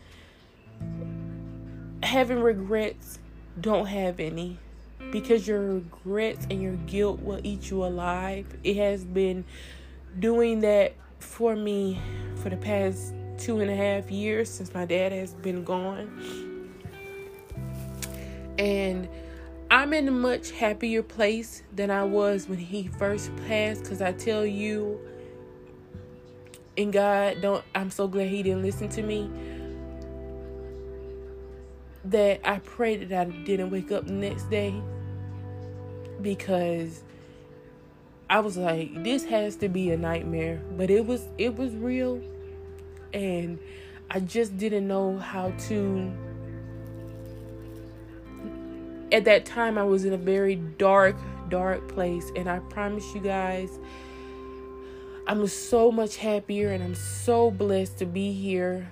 having 2.02 2.40
regrets. 2.40 3.20
Don't 3.60 3.86
have 3.86 4.18
any 4.18 4.58
because 5.10 5.46
your 5.46 5.74
regrets 5.74 6.46
and 6.50 6.62
your 6.62 6.76
guilt 6.86 7.20
will 7.20 7.40
eat 7.42 7.70
you 7.70 7.84
alive. 7.84 8.46
It 8.64 8.76
has 8.76 9.04
been 9.04 9.44
doing 10.18 10.60
that 10.60 10.94
for 11.18 11.54
me 11.54 12.00
for 12.36 12.50
the 12.50 12.56
past 12.56 13.14
two 13.38 13.60
and 13.60 13.70
a 13.70 13.76
half 13.76 14.10
years 14.10 14.50
since 14.50 14.72
my 14.74 14.84
dad 14.84 15.12
has 15.12 15.34
been 15.34 15.64
gone. 15.64 16.70
And 18.58 19.08
I'm 19.70 19.92
in 19.92 20.08
a 20.08 20.12
much 20.12 20.50
happier 20.50 21.02
place 21.02 21.62
than 21.74 21.90
I 21.90 22.04
was 22.04 22.48
when 22.48 22.58
he 22.58 22.88
first 22.88 23.30
passed 23.48 23.82
because 23.82 24.02
I 24.02 24.12
tell 24.12 24.44
you, 24.44 25.00
and 26.76 26.92
God, 26.92 27.40
don't, 27.40 27.64
I'm 27.74 27.90
so 27.90 28.08
glad 28.08 28.28
he 28.28 28.42
didn't 28.42 28.62
listen 28.62 28.88
to 28.90 29.02
me 29.02 29.30
that 32.04 32.40
I 32.44 32.58
pray 32.58 32.96
that 33.04 33.26
I 33.26 33.30
didn't 33.30 33.70
wake 33.70 33.92
up 33.92 34.06
the 34.06 34.12
next 34.12 34.50
day 34.50 34.74
because 36.22 37.02
I 38.28 38.40
was 38.40 38.56
like, 38.56 39.02
this 39.02 39.24
has 39.24 39.56
to 39.56 39.68
be 39.68 39.90
a 39.90 39.96
nightmare. 39.96 40.60
But 40.76 40.90
it 40.90 41.06
was 41.06 41.26
it 41.38 41.56
was 41.56 41.74
real. 41.74 42.20
And 43.12 43.58
I 44.10 44.20
just 44.20 44.56
didn't 44.56 44.86
know 44.86 45.18
how 45.18 45.50
to 45.68 46.12
at 49.12 49.24
that 49.24 49.44
time 49.44 49.76
I 49.76 49.82
was 49.82 50.04
in 50.04 50.12
a 50.12 50.16
very 50.16 50.54
dark, 50.54 51.16
dark 51.48 51.88
place. 51.88 52.30
And 52.36 52.48
I 52.48 52.60
promise 52.60 53.04
you 53.14 53.20
guys 53.20 53.78
I'm 55.26 55.46
so 55.46 55.92
much 55.92 56.16
happier 56.16 56.70
and 56.70 56.82
I'm 56.82 56.94
so 56.94 57.50
blessed 57.50 57.98
to 57.98 58.06
be 58.06 58.32
here 58.32 58.90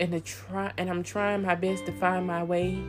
and 0.00 0.12
to 0.12 0.20
try 0.20 0.72
and 0.76 0.90
I'm 0.90 1.02
trying 1.02 1.42
my 1.42 1.54
best 1.54 1.86
to 1.86 1.92
find 1.92 2.26
my 2.26 2.42
way 2.42 2.82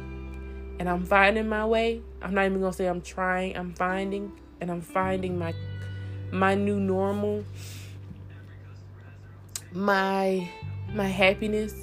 and 0.79 0.89
I'm 0.89 1.05
finding 1.05 1.47
my 1.47 1.65
way. 1.65 2.01
I'm 2.21 2.33
not 2.33 2.45
even 2.45 2.59
gonna 2.59 2.73
say 2.73 2.87
I'm 2.87 3.01
trying, 3.01 3.55
I'm 3.55 3.73
finding 3.73 4.31
and 4.59 4.71
I'm 4.71 4.81
finding 4.81 5.37
my 5.37 5.53
my 6.31 6.55
new 6.55 6.79
normal, 6.79 7.43
my 9.71 10.49
my 10.93 11.07
happiness. 11.07 11.73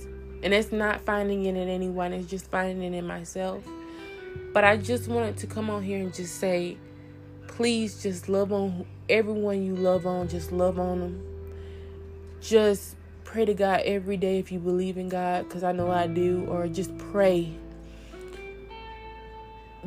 And 0.40 0.54
it's 0.54 0.70
not 0.70 1.00
finding 1.00 1.46
it 1.46 1.56
in 1.56 1.68
anyone, 1.68 2.12
it's 2.12 2.30
just 2.30 2.48
finding 2.50 2.94
it 2.94 2.96
in 2.96 3.06
myself. 3.06 3.64
But 4.52 4.62
I 4.64 4.76
just 4.76 5.08
wanted 5.08 5.36
to 5.38 5.46
come 5.48 5.68
on 5.68 5.82
here 5.82 5.98
and 5.98 6.14
just 6.14 6.36
say, 6.36 6.78
please 7.48 8.00
just 8.02 8.28
love 8.28 8.52
on 8.52 8.86
everyone 9.08 9.64
you 9.64 9.74
love 9.74 10.06
on, 10.06 10.28
just 10.28 10.52
love 10.52 10.78
on 10.78 11.00
them. 11.00 11.24
Just 12.40 12.94
pray 13.24 13.44
to 13.44 13.54
God 13.54 13.82
every 13.84 14.16
day 14.16 14.38
if 14.38 14.52
you 14.52 14.60
believe 14.60 14.96
in 14.96 15.08
God, 15.08 15.48
because 15.48 15.64
I 15.64 15.72
know 15.72 15.90
I 15.90 16.06
do, 16.06 16.46
or 16.48 16.68
just 16.68 16.96
pray 16.98 17.52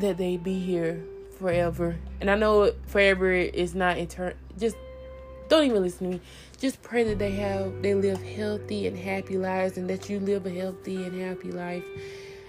that 0.02 0.18
they 0.18 0.38
be 0.38 0.60
here 0.60 1.04
forever. 1.40 1.98
And 2.20 2.30
I 2.30 2.36
know 2.36 2.74
forever 2.88 3.32
is 3.32 3.74
not 3.74 3.98
eternal. 3.98 4.36
Just 4.58 4.76
don't 5.50 5.66
even 5.66 5.82
listen 5.82 6.12
to 6.12 6.18
me. 6.18 6.22
Just 6.60 6.82
pray 6.82 7.04
that 7.06 7.20
they 7.20 7.32
have 7.32 7.82
they 7.82 7.94
live 7.96 8.22
healthy 8.22 8.88
and 8.88 8.98
happy 8.98 9.38
lives, 9.38 9.78
and 9.78 9.90
that 9.90 10.10
you 10.10 10.20
live 10.20 10.46
a 10.46 10.50
healthy 10.50 11.04
and 11.04 11.20
happy 11.20 11.52
life. 11.52 11.84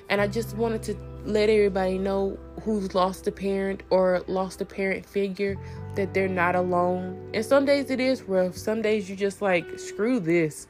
And 0.09 0.21
I 0.21 0.27
just 0.27 0.57
wanted 0.57 0.83
to 0.85 0.97
let 1.25 1.49
everybody 1.49 1.97
know 1.97 2.39
who's 2.63 2.95
lost 2.95 3.27
a 3.27 3.33
parent 3.33 3.83
or 3.91 4.23
lost 4.27 4.61
a 4.61 4.65
parent 4.65 5.07
figure 5.07 5.57
that 5.95 6.13
they're 6.13 6.29
not 6.29 6.55
alone. 6.55 7.31
And 7.33 7.45
some 7.45 7.65
days 7.65 7.91
it 7.91 8.01
is 8.01 8.23
rough. 8.23 8.57
Some 8.57 8.83
days 8.83 9.09
you 9.09 9.17
just 9.17 9.41
like, 9.41 9.65
screw 9.79 10.21
this. 10.21 10.67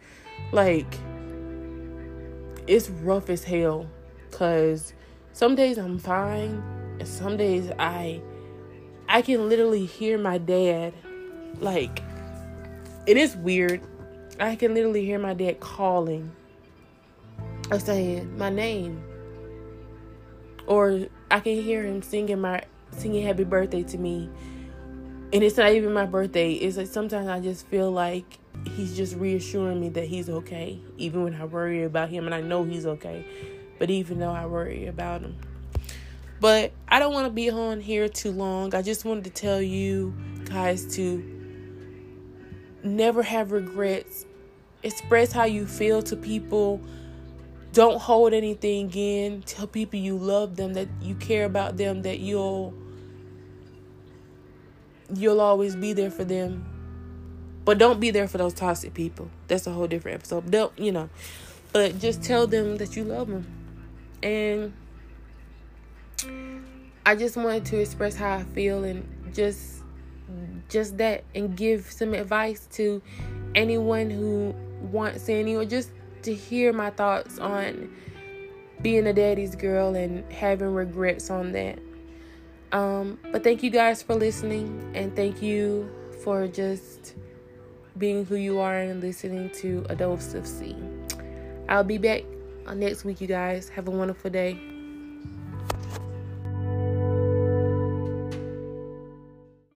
Like, 0.53 0.95
it's 2.67 2.89
rough 2.89 3.31
as 3.31 3.43
hell. 3.43 3.89
Cause 4.31 4.95
some 5.33 5.55
days 5.55 5.79
I'm 5.79 5.99
fine. 5.99 6.63
And 6.99 7.09
some 7.09 7.37
days 7.37 7.71
I 7.79 8.21
I 9.09 9.23
can 9.23 9.49
literally 9.49 9.85
hear 9.85 10.19
my 10.19 10.39
dad 10.39 10.95
like 11.61 12.03
it 13.07 13.17
is 13.17 13.37
weird. 13.37 13.81
I 14.39 14.57
can 14.57 14.75
literally 14.75 15.05
hear 15.05 15.19
my 15.19 15.35
dad 15.35 15.61
calling 15.61 16.33
or 17.71 17.79
saying 17.79 18.37
my 18.39 18.51
name. 18.51 19.03
Or 20.67 21.07
I 21.31 21.41
can 21.41 21.61
hear 21.61 21.85
him 21.85 22.03
singing 22.03 22.41
my 22.41 22.63
singing 22.91 23.27
happy 23.27 23.45
birthday 23.45 23.83
to 23.83 23.99
me 23.99 24.31
and 25.33 25.43
it's 25.43 25.57
not 25.57 25.73
even 25.73 25.93
my 25.93 26.05
birthday. 26.05 26.53
It's 26.53 26.77
like 26.77 26.89
sometimes 26.89 27.29
I 27.29 27.41
just 27.41 27.67
feel 27.69 27.91
like 27.91 28.39
he's 28.77 28.95
just 28.95 29.17
reassuring 29.17 29.81
me 29.81 29.89
that 29.91 30.07
he's 30.07 30.29
okay, 30.29 30.79
even 30.99 31.25
when 31.25 31.35
I 31.35 31.47
worry 31.47 31.85
about 31.85 32.11
him, 32.11 32.27
and 32.27 32.35
I 32.35 32.43
know 32.43 32.65
he's 32.65 32.85
okay. 32.85 33.25
But 33.79 33.91
even 33.91 34.19
though 34.19 34.31
I 34.33 34.47
worry 34.47 34.87
about 34.87 35.23
them. 35.23 35.37
but 36.41 36.73
I 36.89 36.99
don't 36.99 37.13
want 37.13 37.27
to 37.27 37.33
be 37.33 37.51
on 37.51 37.81
here 37.81 38.09
too 38.09 38.33
long. 38.33 38.75
I 38.75 38.83
just 38.83 39.05
wanted 39.05 39.25
to 39.25 39.31
tell 39.31 39.63
you 39.63 40.13
guys 40.45 40.97
to 40.97 41.23
never 42.83 43.23
have 43.23 43.53
regrets. 43.53 44.27
Express 44.83 45.31
how 45.33 45.45
you 45.45 45.67
feel 45.67 46.03
to 46.03 46.17
people. 46.17 46.81
Don't 47.73 48.01
hold 48.01 48.33
anything 48.33 48.91
in. 48.93 49.43
Tell 49.43 49.67
people 49.69 50.01
you 50.01 50.17
love 50.17 50.57
them, 50.57 50.75
that 50.75 50.89
you 51.01 51.15
care 51.15 51.45
about 51.45 51.77
them, 51.77 52.03
that 52.03 52.19
you'll 52.19 52.75
you'll 55.15 55.41
always 55.41 55.77
be 55.77 55.93
there 55.93 56.11
for 56.11 56.25
them. 56.25 56.67
But 57.65 57.79
don't 57.79 58.01
be 58.01 58.11
there 58.11 58.27
for 58.27 58.39
those 58.39 58.55
toxic 58.55 58.95
people. 58.95 59.31
That's 59.47 59.67
a 59.69 59.71
whole 59.71 59.87
different 59.87 60.17
episode. 60.17 60.51
Don't, 60.51 60.77
you 60.77 60.91
know. 60.91 61.09
But 61.73 62.01
just 62.01 62.23
tell 62.23 62.49
them 62.49 62.79
that 62.79 62.97
you 62.97 63.05
love 63.05 63.29
them. 63.29 63.47
And 64.23 64.73
I 67.05 67.17
just 67.17 67.37
wanted 67.37 67.65
to 67.67 67.81
express 67.81 68.15
how 68.15 68.37
I 68.37 68.45
feel 68.45 68.85
and 68.85 69.07
just 69.35 69.83
just 70.69 70.97
that 70.97 71.25
and 71.35 71.57
give 71.57 71.91
some 71.91 72.15
advice 72.15 72.67
to 72.73 73.03
anyone 73.55 74.09
who 74.09 74.55
wants 74.91 75.29
any 75.29 75.55
or 75.55 75.65
just 75.65 75.91
to 76.23 76.35
hear 76.35 76.73
my 76.73 76.91
thoughts 76.91 77.39
on 77.39 77.95
being 78.81 79.07
a 79.07 79.13
daddy's 79.13 79.55
girl 79.55 79.95
and 79.95 80.31
having 80.33 80.73
regrets 80.73 81.31
on 81.31 81.53
that. 81.53 81.79
Um, 82.73 83.19
but 83.31 83.45
thank 83.45 83.63
you 83.63 83.71
guys 83.71 84.03
for 84.03 84.15
listening, 84.15 84.93
and 84.95 85.15
thank 85.15 85.43
you 85.43 85.91
for 86.25 86.49
just 86.49 87.15
being 87.99 88.25
who 88.25 88.37
you 88.37 88.59
are 88.61 88.79
and 88.79 89.01
listening 89.01 89.51
to 89.57 89.85
A 89.91 89.97
Dose 89.97 90.33
of 90.35 90.47
C. 90.47 90.75
I'll 91.69 91.85
be 91.85 91.99
back 91.99 92.23
Uh, 92.67 92.75
next 92.75 93.05
week, 93.05 93.21
you 93.21 93.27
guys. 93.27 93.69
Have 93.69 93.89
a 93.89 93.91
wonderful 93.91 94.31
day. 94.31 94.72